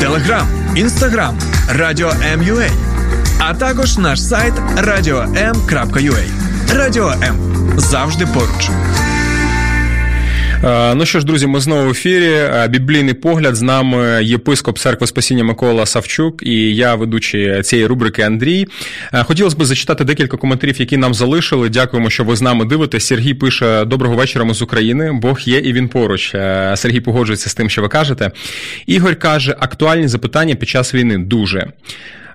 [0.00, 2.70] Телеграм, Інстаграм, Радіо М.Ua,
[3.38, 6.24] а також наш сайт radio.m.ua.
[6.74, 7.36] Радіо М
[7.76, 8.70] завжди поруч.
[10.64, 12.32] Е, ну що ж, друзі, ми знову в ефірі.
[12.32, 18.22] Е, біблійний погляд з нами єпископ церкви Спасіння Микола Савчук і я, ведучий цієї рубрики
[18.22, 18.66] Андрій.
[19.12, 21.68] Е, хотілося б зачитати декілька коментарів, які нам залишили.
[21.68, 23.06] Дякуємо, що ви з нами дивитесь.
[23.06, 24.44] Сергій пише: Доброго вечора.
[24.44, 25.12] Ми з України.
[25.12, 26.30] Бог є і він поруч.
[26.74, 28.30] Сергій погоджується з тим, що ви кажете.
[28.86, 31.66] Ігор каже: актуальні запитання під час війни дуже.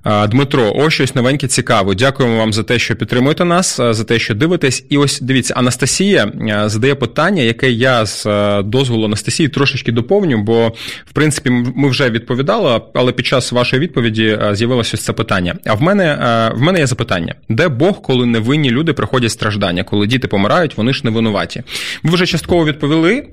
[0.05, 1.95] Дмитро, ось щось новеньке цікаве.
[1.95, 4.85] Дякуємо вам за те, що підтримуєте нас, за те, що дивитесь.
[4.89, 6.31] І ось дивіться, Анастасія
[6.65, 8.25] задає питання, яке я з
[8.63, 10.67] дозволу Анастасії трошечки доповню, бо
[11.05, 15.55] в принципі ми вже відповідали, але під час вашої відповіді з'явилося ось це питання.
[15.65, 16.17] А в мене
[16.55, 20.93] в мене є запитання: де Бог, коли невинні люди приходять страждання, коли діти помирають, вони
[20.93, 21.63] ж не винуваті?
[22.03, 23.27] Ви вже частково відповіли,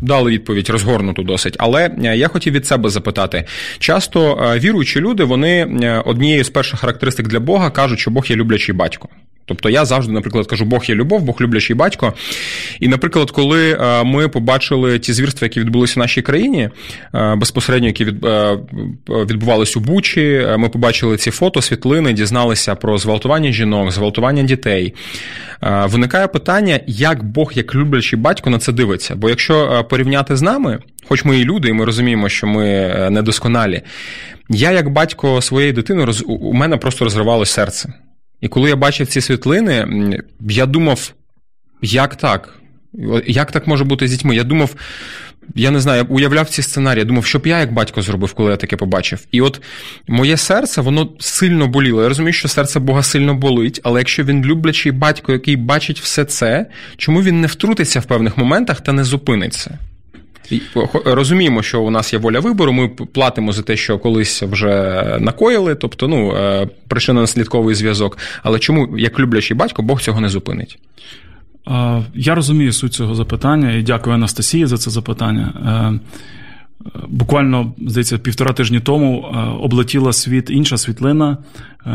[0.00, 3.44] дали відповідь розгорнуту досить, але я хотів від себе запитати:
[3.78, 5.80] часто віруючі люди, вони.
[5.84, 9.08] Е, однією з перших характеристик для Бога кажуть, що Бог є люблячий батько.
[9.46, 12.12] Тобто я завжди, наприклад, кажу, Бог є любов, Бог люблячий батько.
[12.80, 16.70] І, наприклад, коли е, ми побачили ті звірства, які відбулися в нашій країні,
[17.14, 18.04] е, безпосередньо які
[19.08, 24.94] відбувалися у Бучі, ми побачили ці фото, світлини, дізналися про зґвалтування жінок, зґвалтування дітей.
[25.84, 29.16] Виникає питання, як Бог, як люблячий батько, на це дивиться.
[29.16, 33.82] Бо якщо порівняти з нами, хоч ми і люди, і ми розуміємо, що ми недосконалі,
[34.48, 36.24] я, як батько своєї дитини, роз...
[36.26, 37.92] у мене просто розривалося серце.
[38.40, 39.86] І коли я бачив ці світлини,
[40.40, 41.12] я думав,
[41.82, 42.54] як так?
[43.26, 44.36] Як так може бути з дітьми?
[44.36, 44.74] Я думав,
[45.54, 48.32] я не знаю, я уявляв ці сценарії, я думав, що б я як батько зробив,
[48.32, 49.26] коли я таке побачив.
[49.32, 49.62] І от
[50.08, 52.02] моє серце, воно сильно боліло.
[52.02, 56.24] Я розумію, що серце Бога сильно болить, але якщо він люблячий батько, який бачить все
[56.24, 59.78] це, чому він не втрутиться в певних моментах та не зупиниться?
[61.04, 62.72] Розуміємо, що у нас є воля вибору.
[62.72, 68.18] Ми платимо за те, що колись вже накоїли, тобто ну е, причинно-наслідковий зв'язок.
[68.42, 70.78] Але чому, як люблячий батько, Бог цього не зупинить?
[72.14, 75.52] Я розумію суть цього запитання і дякую Анастасії за це запитання.
[75.66, 76.00] Е,
[77.08, 81.38] буквально здається, півтора тижні тому е, облетіла світ інша світлина,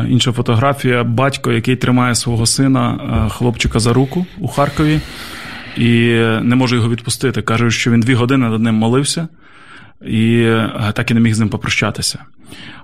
[0.10, 1.04] інша фотографія.
[1.04, 5.00] Батько, який тримає свого сина, хлопчика за руку у Харкові
[5.80, 7.42] і не може його відпустити.
[7.42, 9.28] Каже, що він дві години над ним молився
[10.06, 12.20] і е, так і не міг з ним попрощатися.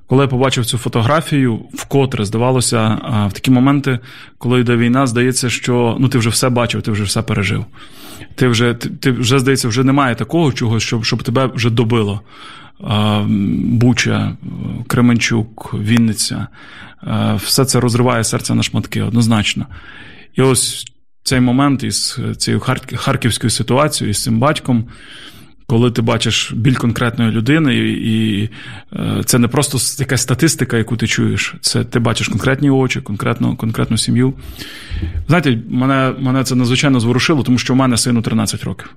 [0.07, 3.99] Коли я побачив цю фотографію, вкотре здавалося, е, в такі моменти,
[4.37, 7.65] коли йде війна, здається, що ну ти вже все бачив, ти вже все пережив.
[8.35, 12.21] Ти вже ти, ти вже здається, вже немає такого чогось, щоб щоб тебе вже добило.
[13.63, 14.37] Буча,
[14.87, 16.47] Кременчук, Вінниця.
[17.35, 19.65] Все це розриває серце на шматки однозначно.
[20.35, 20.85] І ось
[21.27, 22.61] цей момент із цією
[22.95, 24.85] харківською ситуацією, із цим батьком
[25.67, 28.49] коли ти бачиш біль конкретної людини, і
[28.93, 33.55] е, це не просто якась статистика, яку ти чуєш, це ти бачиш конкретні очі, конкретну
[33.55, 34.33] конкретну сім'ю.
[35.27, 38.95] Знаєте, мене мене це надзвичайно зворушило, тому що в мене сину 13 років.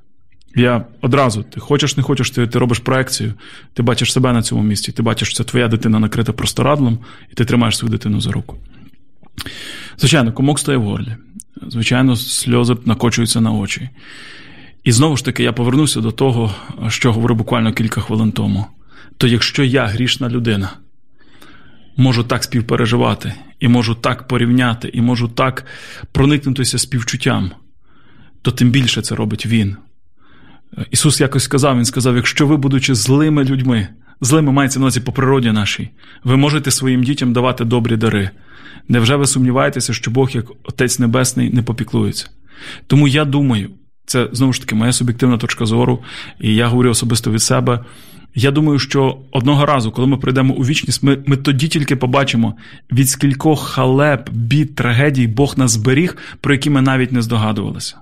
[0.56, 3.34] Я одразу, ти хочеш, не хочеш, ти ти робиш проекцію,
[3.74, 6.98] ти бачиш себе на цьому місці, ти бачиш, що це твоя дитина накрита просторадлом,
[7.32, 8.56] і ти тримаєш свою дитину за руку.
[9.98, 11.16] Звичайно, комок стає в горлі.
[11.68, 13.88] Звичайно, сльози накочуються на очі.
[14.85, 16.55] І знову ж таки, я повернуся до того,
[16.88, 18.66] що говорив буквально кілька хвилин тому.
[19.16, 20.70] То якщо я грішна людина,
[21.96, 25.64] можу так співпереживати, і можу так порівняти, і можу так
[26.12, 27.51] проникнутися співчуттям,
[28.42, 29.77] то тим більше це робить Він.
[30.90, 33.88] Ісус якось сказав: Він сказав: якщо ви, будучи злими людьми,
[34.20, 35.90] злими мається на увазі по природі нашій,
[36.24, 38.31] ви можете своїм дітям давати добрі дари.
[38.88, 42.28] Невже ви сумніваєтеся, що Бог, як Отець Небесний, не попіклується?
[42.87, 43.70] Тому я думаю,
[44.07, 46.02] це знову ж таки моя суб'єктивна точка зору,
[46.40, 47.85] і я говорю особисто від себе.
[48.35, 52.54] Я думаю, що одного разу, коли ми прийдемо у вічність, ми ми тоді тільки побачимо,
[52.92, 57.96] від скількох халеп, бід, трагедій Бог нас зберіг, про які ми навіть не здогадувалися.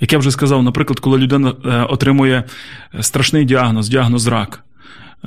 [0.00, 2.44] Як я вже сказав, наприклад, коли людина е, отримує
[3.00, 4.64] страшний діагноз, діагноз рак.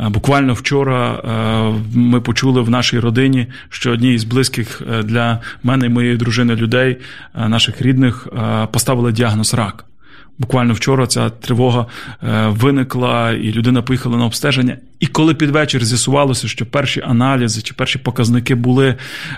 [0.02, 5.86] Е, буквально вчора е, ми почули в нашій родині, що одній із близьких для мене
[5.86, 6.98] і моєї дружини людей,
[7.36, 8.28] наших рідних,
[8.72, 9.88] поставили діагноз рак.
[10.40, 11.86] Буквально вчора ця тривога
[12.24, 14.78] е, виникла, і людина поїхала на обстеження.
[15.00, 18.96] І коли під вечір з'ясувалося, що перші аналізи чи перші показники були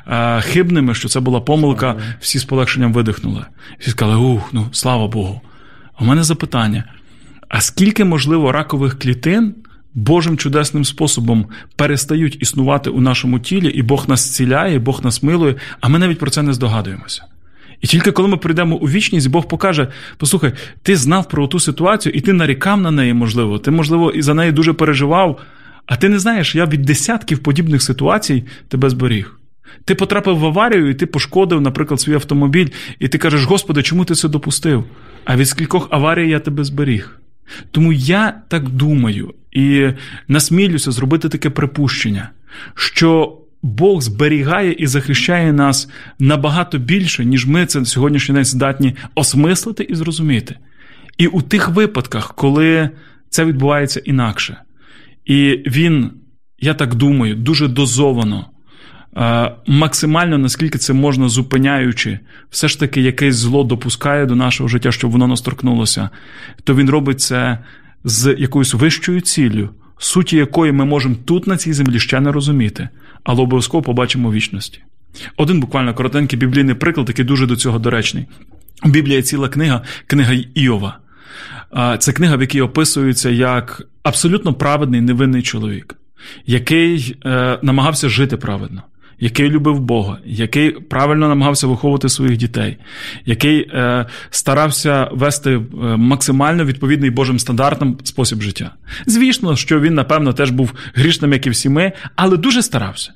[0.07, 3.45] е, хибними, що це була помилка, всі з полегшенням видихнули.
[3.79, 5.41] Всі сказали: ух, ну слава Богу.
[5.99, 6.83] У мене запитання:
[7.49, 9.55] а скільки можливо ракових клітин
[9.99, 15.23] Божим чудесним способом перестають існувати у нашому тілі, і Бог нас зціляє, і Бог нас
[15.23, 17.23] милує, а ми навіть про це не здогадуємося.
[17.81, 22.13] І тільки коли ми прийдемо у вічність, Бог покаже: послухай, ти знав про ту ситуацію,
[22.13, 25.39] і ти нарікав на неї, можливо, ти, можливо, і за неї дуже переживав.
[25.85, 29.39] А ти не знаєш, я від десятків подібних ситуацій тебе зберіг.
[29.85, 32.67] Ти потрапив в аварію, і ти пошкодив, наприклад, свій автомобіль,
[32.99, 34.83] і ти кажеш, Господи, чому ти це допустив?
[35.25, 37.18] А від скількох аварій я тебе зберіг.
[37.71, 39.89] Тому я так думаю і
[40.27, 42.29] насмілюся зробити таке припущення,
[42.75, 49.83] що Бог зберігає і захищає нас набагато більше, ніж ми це сьогоднішній день здатні осмислити
[49.83, 50.55] і зрозуміти.
[51.17, 52.89] І у тих випадках, коли
[53.29, 54.61] це відбувається інакше.
[55.25, 56.11] І він,
[56.59, 58.45] я так думаю, дуже дозовано,
[59.67, 62.19] максимально наскільки це можна зупиняючи,
[62.49, 66.09] все ж таки якесь зло допускає до нашого життя, щоб воно нас торкнулося,
[66.63, 67.57] то він робить це
[68.03, 72.89] з якоюсь вищою ціллю, суті якої ми можемо тут на цій землі ще не розуміти
[73.23, 74.83] але обов'язково побачимо вічності.
[75.37, 78.25] Один буквально коротенький біблійний приклад, який дуже до цього доречний.
[78.85, 80.97] У Біблії ціла книга, книга Іова.
[81.99, 85.95] Це книга, в якій описується як абсолютно праведний невинний чоловік,
[86.45, 88.83] який е, намагався жити праведно,
[89.19, 92.77] який любив Бога, який правильно намагався виховувати своїх дітей,
[93.25, 95.61] який е, старався вести е,
[95.97, 98.71] максимально відповідний Божим стандартам спосіб життя.
[99.05, 103.13] Звісно, що він, напевно, теж був грішним, як і всі ми, але дуже старався.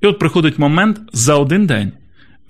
[0.00, 1.92] І от приходить момент за один день.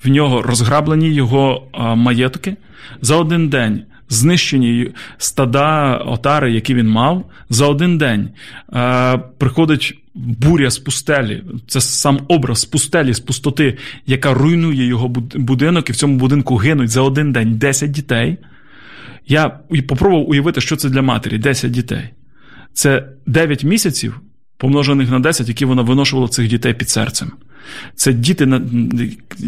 [0.04, 2.56] В нього розграблені його маєтки
[3.00, 8.30] за один день знищені стада отари, які він мав, за один день
[8.72, 11.42] е, приходить буря з пустелі.
[11.66, 16.56] Це сам образ з пустелі, з пустоти, яка руйнує його будинок, і в цьому будинку
[16.56, 18.38] гинуть за один день 10 дітей.
[19.26, 19.48] Я
[19.88, 22.10] попробував уявити, що це для матері 10 дітей.
[22.72, 24.20] Це 9 місяців,
[24.56, 27.32] помножених на 10, які вона виношувала цих дітей під серцем.
[27.94, 28.60] Це діти,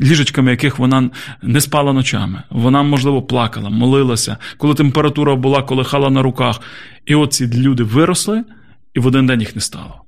[0.02, 1.10] ліжечками яких вона
[1.42, 2.42] не спала ночами.
[2.50, 6.60] Вона, можливо, плакала, молилася, коли температура була, колихала на руках.
[7.06, 8.44] І от ці люди виросли,
[8.94, 10.02] і в один день їх не стало.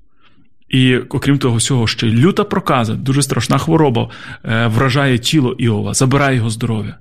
[0.68, 4.08] І окрім того всього, ще люта проказа, дуже страшна хвороба,
[4.44, 6.98] е, вражає тіло Іова, забирає його здоров'я.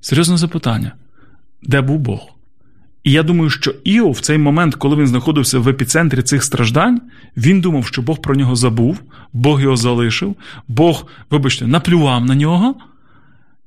[0.00, 0.92] Серйозне запитання:
[1.62, 2.35] де був Бог?
[3.06, 7.00] І я думаю, що Іов в цей момент, коли він знаходився в епіцентрі цих страждань,
[7.36, 9.00] він думав, що Бог про нього забув,
[9.32, 10.36] Бог його залишив,
[10.68, 12.74] Бог, вибачте, наплював на нього.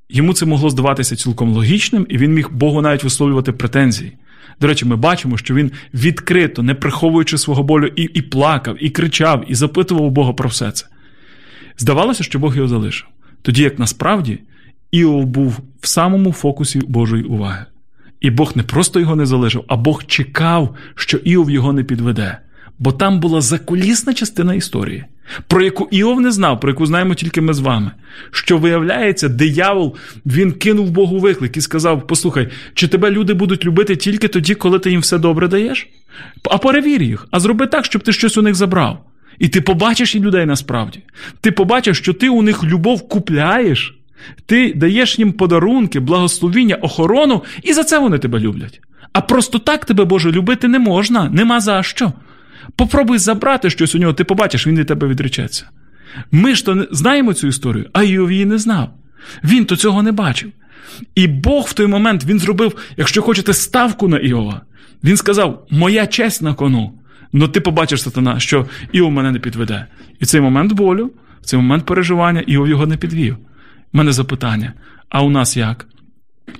[0.10, 4.12] Йому це могло здаватися цілком логічним, і він міг Богу навіть висловлювати претензії.
[4.62, 8.90] До речі, ми бачимо, що він відкрито, не приховуючи свого болю, і і плакав, і
[8.90, 10.86] кричав, і запитував Бога про все це.
[11.78, 13.08] Здавалося, що Бог його залишив.
[13.42, 14.40] Тоді як насправді
[14.92, 17.66] Іов був в самому фокусі Божої уваги.
[18.22, 22.38] І Бог не просто його не залишив, а Бог чекав, що Іов його не підведе.
[22.80, 25.06] Бо там була закулісна частина історії,
[25.48, 27.92] про яку Іов не знав, про яку знаємо тільки ми з вами.
[28.32, 29.96] Що виявляється, диявол
[30.26, 34.80] він кинув Богу виклик і сказав: Послухай, чи тебе люди будуть любити тільки тоді, коли
[34.80, 35.90] ти їм все добре даєш?
[36.44, 39.06] А перевір їх, а зроби так, щоб ти щось у них забрав.
[39.40, 41.00] І ти побачиш і людей насправді.
[41.42, 43.99] Ти побачиш, що ти у них любов купляєш,
[44.46, 48.82] ти даєш їм подарунки, благословіння, охорону, і за це вони тебе люблять.
[49.14, 52.14] А просто так тебе, Боже, любити не можна, нема за що.
[52.76, 55.66] Попробуй забрати щось у нього, ти побачиш, він від тебе відречеться.
[56.32, 58.90] Ми ж то знаємо цю історію, а Йов її не знав.
[59.44, 60.52] Він то цього не бачив.
[61.16, 64.62] І Бог в той момент він зробив, якщо хочете, ставку на Іова.
[65.04, 66.94] Він сказав: Моя честь на кону.
[67.34, 69.86] Ну ти побачиш, сатана, що Іов мене не підведе.
[70.20, 71.12] І цей момент болю,
[71.42, 73.38] цей момент переживання, Іов його не підвів.
[73.94, 74.74] Мене запитання:
[75.10, 75.88] а у нас як?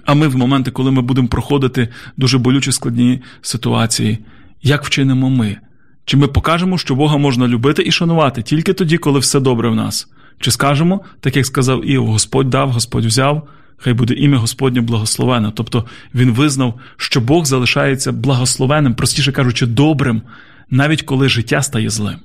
[0.06, 4.18] А ми в моменти, коли ми будемо проходити дуже болючі складні ситуації,
[4.62, 5.58] як вчинимо ми?
[6.06, 9.76] Чи ми покажемо, що Бога можна любити і шанувати тільки тоді, коли все добре в
[9.76, 10.08] нас?
[10.40, 15.52] Чи скажемо, так як сказав Іов, Господь дав, Господь взяв, хай буде ім'я Господнє благословене.
[15.56, 20.22] Тобто він визнав, що Бог залишається благословенним, простіше кажучи, добрим,
[20.70, 22.18] навіть коли життя стає злим.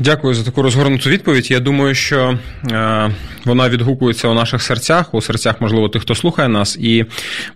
[0.00, 1.50] Дякую за таку розгорнуту відповідь.
[1.50, 2.38] Я думаю, що
[2.70, 3.10] е,
[3.44, 6.76] вона відгукується у наших серцях, у серцях, можливо, тих, хто слухає нас.
[6.80, 7.02] І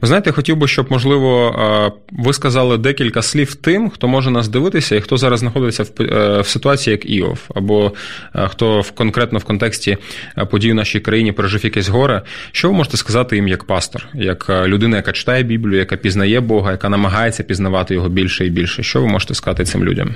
[0.01, 4.49] ви знаєте, хотів би, щоб, можливо, е, ви сказали декілька слів тим, хто може нас
[4.49, 7.93] дивитися, і хто зараз знаходиться в, е, в ситуації як Іов, або
[8.35, 9.97] е, хто в, конкретно в контексті
[10.39, 12.23] е, подій в нашій країні пережив якесь горе.
[12.53, 16.41] Що ви можете сказати їм як пастор, як е, людина, яка читає Біблію, яка пізнає
[16.41, 18.83] Бога, яка намагається пізнавати його більше і більше?
[18.83, 20.15] Що ви можете сказати цим людям?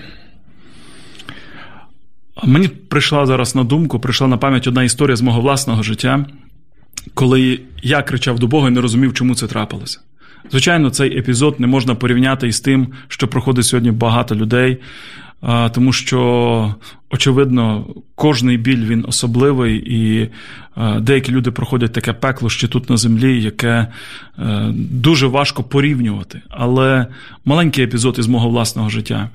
[2.45, 6.27] Мені прийшла зараз на думку, прийшла на пам'ять одна історія з мого власного життя,
[7.15, 10.01] коли я кричав до Бога і не розумів, чому це трапилося.
[10.51, 14.79] Звичайно, цей епізод не можна порівняти із тим, що проходить сьогодні багато людей,
[15.73, 16.75] тому що,
[17.11, 20.31] очевидно, кожний біль він особливий, і
[21.01, 23.87] деякі люди проходять таке пекло ще тут на землі, яке
[24.39, 26.41] е, дуже важко порівнювати.
[26.49, 27.07] Але
[27.45, 29.31] маленький епізод із мого власного життя,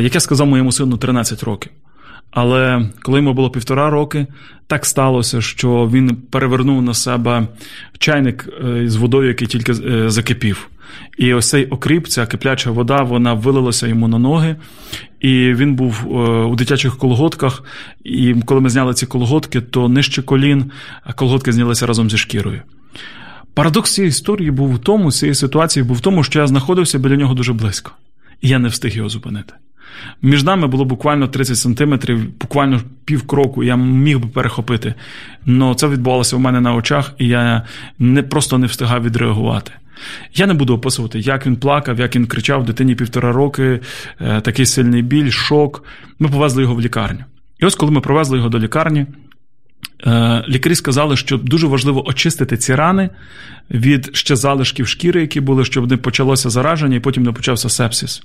[0.00, 1.72] як я сказав моєму сину 13 років.
[2.30, 4.26] Але коли йому було півтора роки,
[4.66, 7.46] так сталося, що він перевернув на себе
[7.98, 10.68] чайник е, з водою, який тільки е, закипів.
[11.18, 14.56] І ось цей окріп, ця кипляча вода, вона вилилася йому на ноги,
[15.20, 16.08] і він був е,
[16.44, 17.62] у дитячих колготках.
[18.04, 20.70] І коли ми зняли ці колготки, то нижче колін
[21.16, 22.62] колготки знялися разом зі шкірою.
[23.54, 27.16] Парадокс цієї історії був в тому, цієї ситуації був в тому, що я знаходився біля
[27.16, 27.92] нього дуже близько,
[28.40, 29.54] і я не встиг його зупинити.
[30.22, 34.94] Між нами було буквально 30 сантиметрів, буквально пів кроку, я міг би перехопити.
[35.46, 37.62] Але це відбувалося у мене на очах, і я
[37.98, 39.72] не просто не встигав відреагувати.
[40.34, 43.80] Я не буду описувати, як він плакав, як він кричав дитині півтора роки,
[44.20, 45.84] е, такий сильний біль, шок.
[46.18, 47.24] Ми повезли його в лікарню.
[47.58, 49.06] І ось коли ми провезли його до лікарні,
[50.48, 53.10] лікарі сказали, що дуже важливо очистити ці рани
[53.70, 58.22] від ще залишків шкіри, які були, щоб не почалося зараження, і потім не почався сепсис.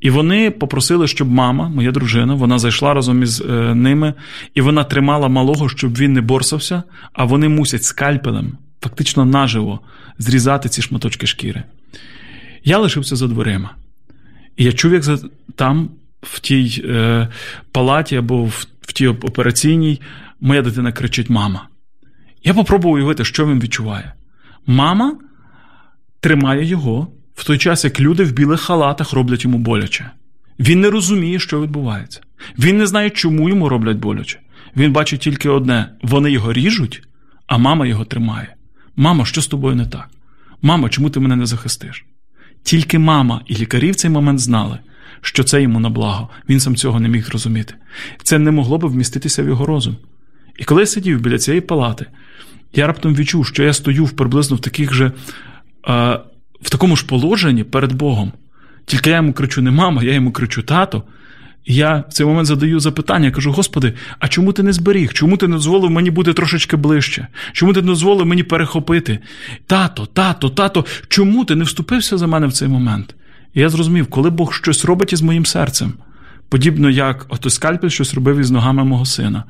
[0.00, 4.14] І вони попросили, щоб мама, моя дружина, вона зайшла разом із е, ними,
[4.54, 6.82] і вона тримала малого, щоб він не борсався,
[7.12, 9.80] а вони мусять скальпелем, фактично наживо,
[10.18, 11.62] зрізати ці шматочки шкіри.
[12.64, 13.70] Я лишився за дверима.
[14.56, 15.04] І я чув, як
[15.56, 15.88] там,
[16.22, 17.28] в тій е,
[17.72, 20.00] палаті або в, в тій операційній
[20.40, 21.68] моя дитина кричить Мама.
[22.44, 24.12] Я попробую уявити, що він відчуває.
[24.66, 25.18] Мама
[26.20, 30.10] тримає його в той час, як люди в білих халатах роблять йому боляче.
[30.58, 32.20] Він не розуміє, що відбувається.
[32.58, 34.40] Він не знає, чому йому роблять боляче.
[34.76, 37.02] Він бачить тільки одне: вони його ріжуть,
[37.46, 38.54] а мама його тримає.
[38.96, 40.10] Мама, що з тобою не так?
[40.62, 42.04] Мама, чому ти мене не захистиш?
[42.62, 44.78] Тільки мама і лікарі в цей момент знали,
[45.20, 46.28] що це йому на благо.
[46.48, 47.74] Він сам цього не міг зрозуміти.
[48.22, 49.96] Це не могло би вміститися в його розум.
[50.58, 52.06] І коли я сидів біля цієї палати,
[52.72, 55.12] я раптом відчув, що я стою приблизно в таких же,
[56.62, 58.32] в такому ж положенні перед Богом.
[58.86, 61.02] Тільки я йому кричу не мама, я йому кричу тато.
[61.64, 65.12] І я в цей момент задаю запитання, кажу: Господи, а чому ти не зберіг?
[65.12, 67.26] Чому ти не дозволив мені бути трошечки ближче?
[67.52, 69.18] Чому ти не дозволив мені перехопити?
[69.66, 73.14] Тато, тато, тато, чому ти не вступився за мене в цей момент?
[73.54, 75.92] І я зрозумів, коли Бог щось робить із моїм серцем,
[76.48, 79.44] подібно як ото скальпель щось робив із ногами мого сина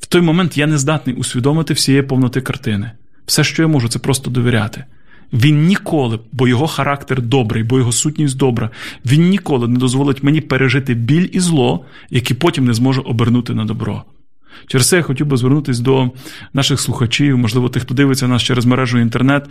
[0.00, 2.90] в той момент я не здатний усвідомити всієї повноти картини.
[3.26, 4.84] Все, що я можу, це просто довіряти.
[5.32, 8.70] Він ніколи, бо його характер добрий, бо його сутність добра,
[9.06, 13.64] він ніколи не дозволить мені пережити біль і зло, які потім не зможу обернути на
[13.64, 14.04] добро.
[14.66, 16.10] Через це я хотів би звернутися до
[16.52, 19.44] наших слухачів, можливо, тих, хто дивиться нас через мережу інтернет.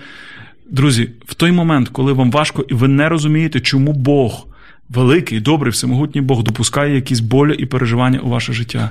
[0.70, 4.47] Друзі, в той момент, коли вам важко, і ви не розумієте, чому Бог,
[4.89, 8.89] великий, добрий, всемогутній Бог, допускає якісь болі і переживання у ваше життя.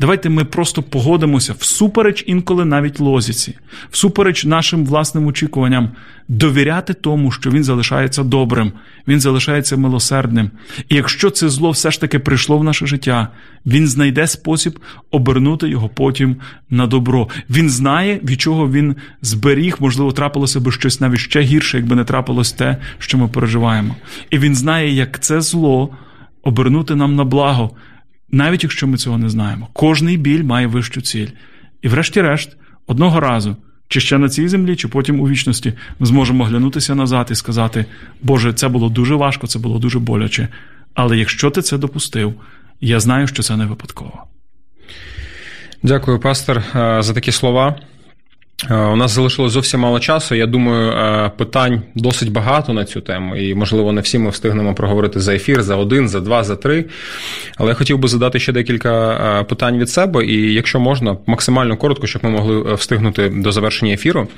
[0.00, 3.54] Давайте ми просто погодимося всупереч інколи навіть лозіці,
[3.90, 5.90] всупереч нашим власним очікуванням,
[6.28, 8.72] довіряти тому, що він залишається добрим,
[9.08, 10.50] він залишається милосердним.
[10.88, 13.28] І якщо це зло все ж таки прийшло в наше життя,
[13.66, 14.78] він знайде спосіб
[15.10, 16.36] обернути його потім
[16.70, 17.28] на добро.
[17.50, 22.04] Він знає, від чого він зберіг, можливо, трапилося би щось навіть ще гірше, якби не
[22.04, 23.96] трапилось те, що ми переживаємо.
[24.30, 25.90] І він знає, як це зло
[26.42, 27.70] обернути нам на благо
[28.30, 29.68] навіть якщо ми цього не знаємо.
[29.72, 31.28] Кожний біль має вищу ціль.
[31.82, 32.56] І, врешті-решт,
[32.86, 33.56] одного разу,
[33.88, 37.84] чи ще на цій землі, чи потім у вічності, ми зможемо глянутися назад і сказати:
[38.22, 40.48] Боже, це було дуже важко, це було дуже боляче.
[40.94, 42.34] Але якщо ти це допустив,
[42.80, 44.24] я знаю, що це не випадково.
[45.82, 47.80] Дякую, пастор, за такі слова.
[48.70, 50.34] Е, у нас залишилось зовсім мало часу.
[50.34, 54.74] Я думаю, е, питань досить багато на цю тему, і, можливо, не всі ми встигнемо
[54.74, 56.84] проговорити за ефір, за один, за два, за три.
[57.56, 61.76] Але я хотів би задати ще декілька е, питань від себе, і якщо можна, максимально
[61.76, 64.28] коротко, щоб ми могли встигнути до завершення ефіру.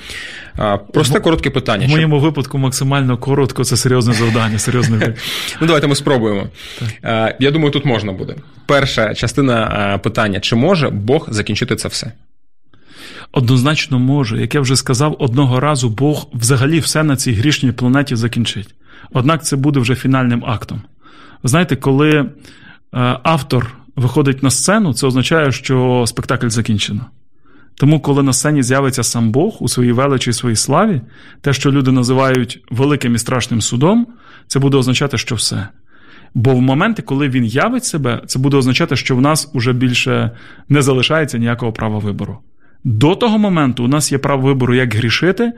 [0.93, 1.87] Просте коротке питання.
[1.87, 4.59] В моєму випадку максимально коротко це серйозне завдання.
[4.59, 5.15] серйозне.
[5.61, 6.47] Ну, давайте ми спробуємо.
[7.39, 8.35] Я думаю, тут можна буде.
[8.67, 12.13] Перша частина питання: чи може Бог закінчити це все?
[13.33, 18.17] Однозначно може, як я вже сказав, одного разу Бог взагалі все на цій грішній планеті
[18.17, 18.75] закінчить.
[19.13, 20.83] Однак це буде вже фінальним актом.
[21.45, 22.29] Знаєте, коли е,
[23.23, 27.07] автор виходить на сцену, це означає, що спектакль закінчено.
[27.75, 31.01] Тому, коли на сцені з'явиться сам Бог у своїй величі і своїй славі,
[31.41, 34.07] те, що люди називають великим і страшним судом,
[34.47, 35.69] це буде означати, що все.
[36.35, 40.31] Бо в моменти, коли він явить себе, це буде означати, що в нас уже більше
[40.69, 42.39] не залишається ніякого права вибору.
[42.85, 45.53] До того моменту у нас є право вибору як грішити,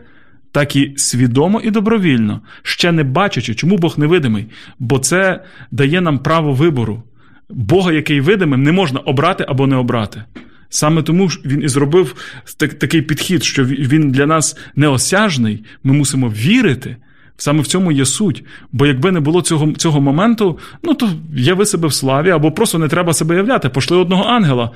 [0.53, 4.47] так і свідомо і добровільно, ще не бачачи, чому Бог невидимий,
[4.79, 7.03] бо це дає нам право вибору.
[7.51, 10.23] Бога, який видимим, не можна обрати або не обрати.
[10.69, 12.15] Саме тому він і зробив
[12.59, 16.97] такий підхід, що він для нас неосяжний, ми мусимо вірити.
[17.37, 18.45] Саме в цьому є суть.
[18.73, 22.79] Бо якби не було цього цього моменту, ну то яви себе в славі, або просто
[22.79, 23.69] не треба себе являти.
[23.69, 24.71] Пошли одного ангела,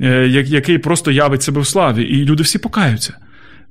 [0.00, 3.16] е, який просто явить себе в славі, і люди всі покаються.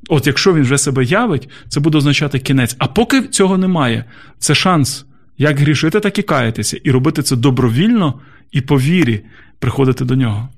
[0.09, 2.75] От якщо він вже себе явить, це буде означати кінець.
[2.79, 4.05] А поки цього немає,
[4.39, 5.05] це шанс
[5.37, 8.19] як грішити, так і каятися, і робити це добровільно
[8.51, 9.21] і по вірі
[9.59, 10.49] приходити до нього.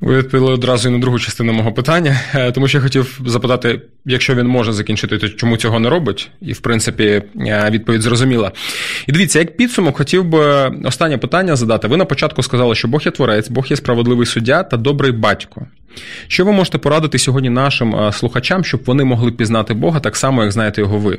[0.00, 3.80] Ви відповіли одразу і на другу частину мого питання, е, тому що я хотів запитати,
[4.04, 6.30] якщо він може закінчити, то чому цього не робить?
[6.40, 8.52] І, в принципі, е, відповідь зрозуміла.
[9.06, 10.44] І дивіться, як підсумок, хотів би
[10.84, 11.88] останнє питання задати.
[11.88, 15.66] Ви на початку сказали, що Бог є творець, Бог є справедливий суддя та добрий батько.
[16.28, 20.42] Що ви можете порадити сьогодні нашим е, слухачам, щоб вони могли пізнати Бога так само,
[20.42, 21.18] як знаєте його ви?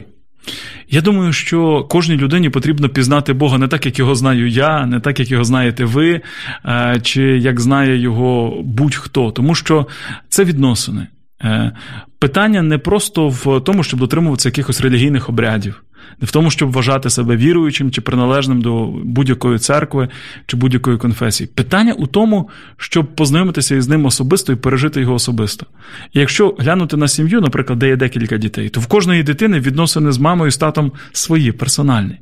[0.89, 4.99] Я думаю, що кожній людині потрібно пізнати Бога не так, як його знаю я, не
[4.99, 6.21] так, як його знаєте ви,
[6.65, 9.88] е, чи як знає його будь-хто, тому що
[10.29, 11.07] це відносини.
[11.43, 11.71] Е,
[12.19, 15.83] питання не просто в тому, щоб дотримуватися якихось релігійних обрядів
[16.21, 20.09] не в тому, щоб вважати себе віруючим чи приналежним до будь-якої церкви
[20.45, 21.49] чи будь-якої конфесії.
[21.55, 25.65] Питання у тому, щоб познайомитися із ним особисто і пережити його особисто.
[26.13, 30.11] І якщо глянути на сім'ю, наприклад, де є декілька дітей, то в кожної дитини відносини
[30.11, 32.17] з мамою з татом свої, персональні.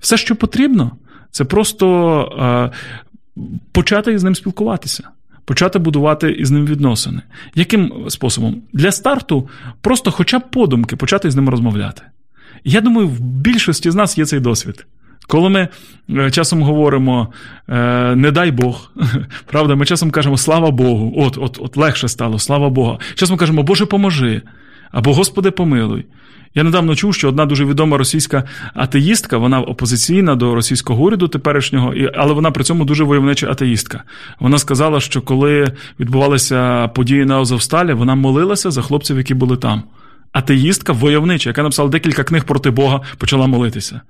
[0.00, 0.96] Все, що потрібно,
[1.30, 2.72] це просто
[3.36, 3.42] е,
[3.72, 5.08] почати із ним спілкуватися.
[5.46, 7.22] Почати будувати із ним відносини.
[7.54, 8.62] Яким способом?
[8.72, 9.48] Для старту
[9.80, 12.02] просто, хоча б подумки, почати з ним розмовляти.
[12.64, 14.86] Я думаю, в більшості з нас є цей досвід.
[15.26, 15.68] Коли ми
[16.10, 17.32] е, часом говоримо
[17.68, 18.92] е, не дай Бог,
[19.46, 23.00] правда, ми часом кажемо слава Богу, от от, от легше стало, слава Богу.
[23.14, 24.42] Часом кажемо, Боже, поможи,
[24.90, 26.04] або Господи, помилуй.
[26.56, 28.44] Я недавно чув, що одна дуже відома російська
[28.74, 34.02] атеїстка, вона опозиційна до російського уряду теперішнього, але вона при цьому дуже войовнича атеїстка.
[34.40, 39.82] Вона сказала, що коли відбувалися події на Азовсталі, вона молилася за хлопців, які були там
[40.32, 44.00] атеїстка, войовнича, яка написала декілька книг проти Бога, почала молитися.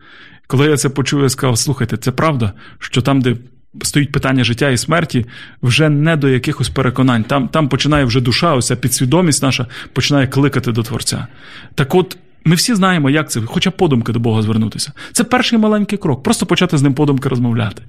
[0.46, 3.36] Коли я це почув, я сказав: слухайте, це правда, що там, де
[3.82, 5.26] стоїть питання життя і смерті,
[5.62, 7.24] вже не до якихось переконань.
[7.24, 11.26] Там там починає вже душа, ось підсвідомість наша починає кликати до Творця.
[11.74, 12.18] Так от.
[12.46, 14.92] Ми всі знаємо, як це, хоча подумки до Бога звернутися.
[15.12, 17.82] Це перший маленький крок, просто почати з ним подумки розмовляти.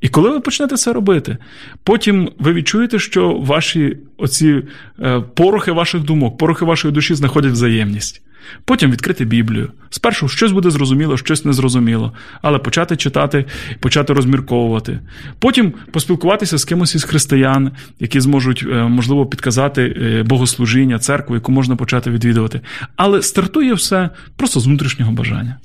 [0.00, 1.36] І коли ви почнете це робити,
[1.84, 4.62] потім ви відчуєте, що ваші оці
[5.00, 8.22] е, порохи ваших думок, порохи вашої душі знаходять взаємність.
[8.64, 9.72] Потім відкрити Біблію.
[9.90, 12.12] Спершу щось буде зрозуміло, щось незрозуміло,
[12.42, 13.44] але почати читати,
[13.80, 14.98] почати розмірковувати.
[15.38, 17.70] Потім поспілкуватися з кимось із християн,
[18.00, 22.60] які зможуть, е, можливо, підказати е, богослужіння, церкву, яку можна почати відвідувати.
[22.96, 25.56] Але стартує все просто з внутрішнього бажання.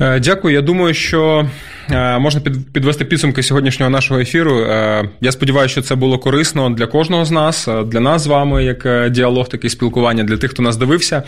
[0.00, 0.54] Е, дякую.
[0.54, 1.48] Я думаю, що
[1.90, 2.40] е, можна
[2.72, 4.60] підвести підсумки сьогоднішнього нашого ефіру.
[4.60, 8.64] Е, я сподіваюся, що це було корисно для кожного з нас, для нас з вами,
[8.64, 11.22] як діалог, такий спілкування, для тих, хто нас дивився.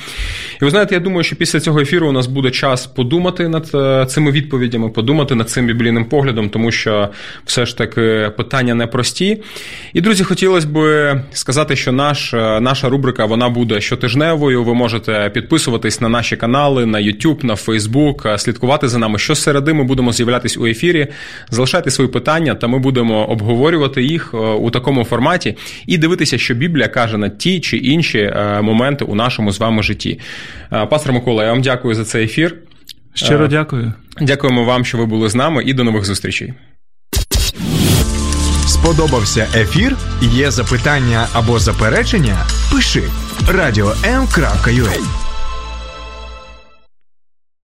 [0.63, 3.67] І ви знаєте, я думаю, що після цього ефіру у нас буде час подумати над
[4.11, 7.09] цими відповідями, подумати над цим біблійним поглядом, тому що
[7.45, 9.43] все ж таки питання непрості.
[9.93, 10.81] І, друзі, хотілося б
[11.33, 14.65] сказати, що наш, наша рубрика вона буде щотижневою.
[14.65, 18.00] Ви можете підписуватись на наші канали, на YouTube, на Facebook.
[18.01, 19.19] Facebook, слідкувати за нами.
[19.19, 21.07] Щосереди ми будемо з'являтись у ефірі.
[21.51, 26.55] Залишайте свої питання, та ми будемо обговорювати їх е, у такому форматі і дивитися, що
[26.55, 30.21] Біблія каже на ті чи інші е, моменти у нашому з вами житті.
[30.73, 32.57] Е, пастор Микола, я вам дякую за цей ефір.
[33.15, 33.93] Щиро дякую.
[34.21, 36.53] Дякуємо вам, що ви були з нами, і до нових зустрічей.
[38.67, 39.97] Сподобався ефір?
[40.23, 42.37] Є запитання або заперечення?
[42.73, 43.03] Пиши
[43.53, 45.30] радіом.ua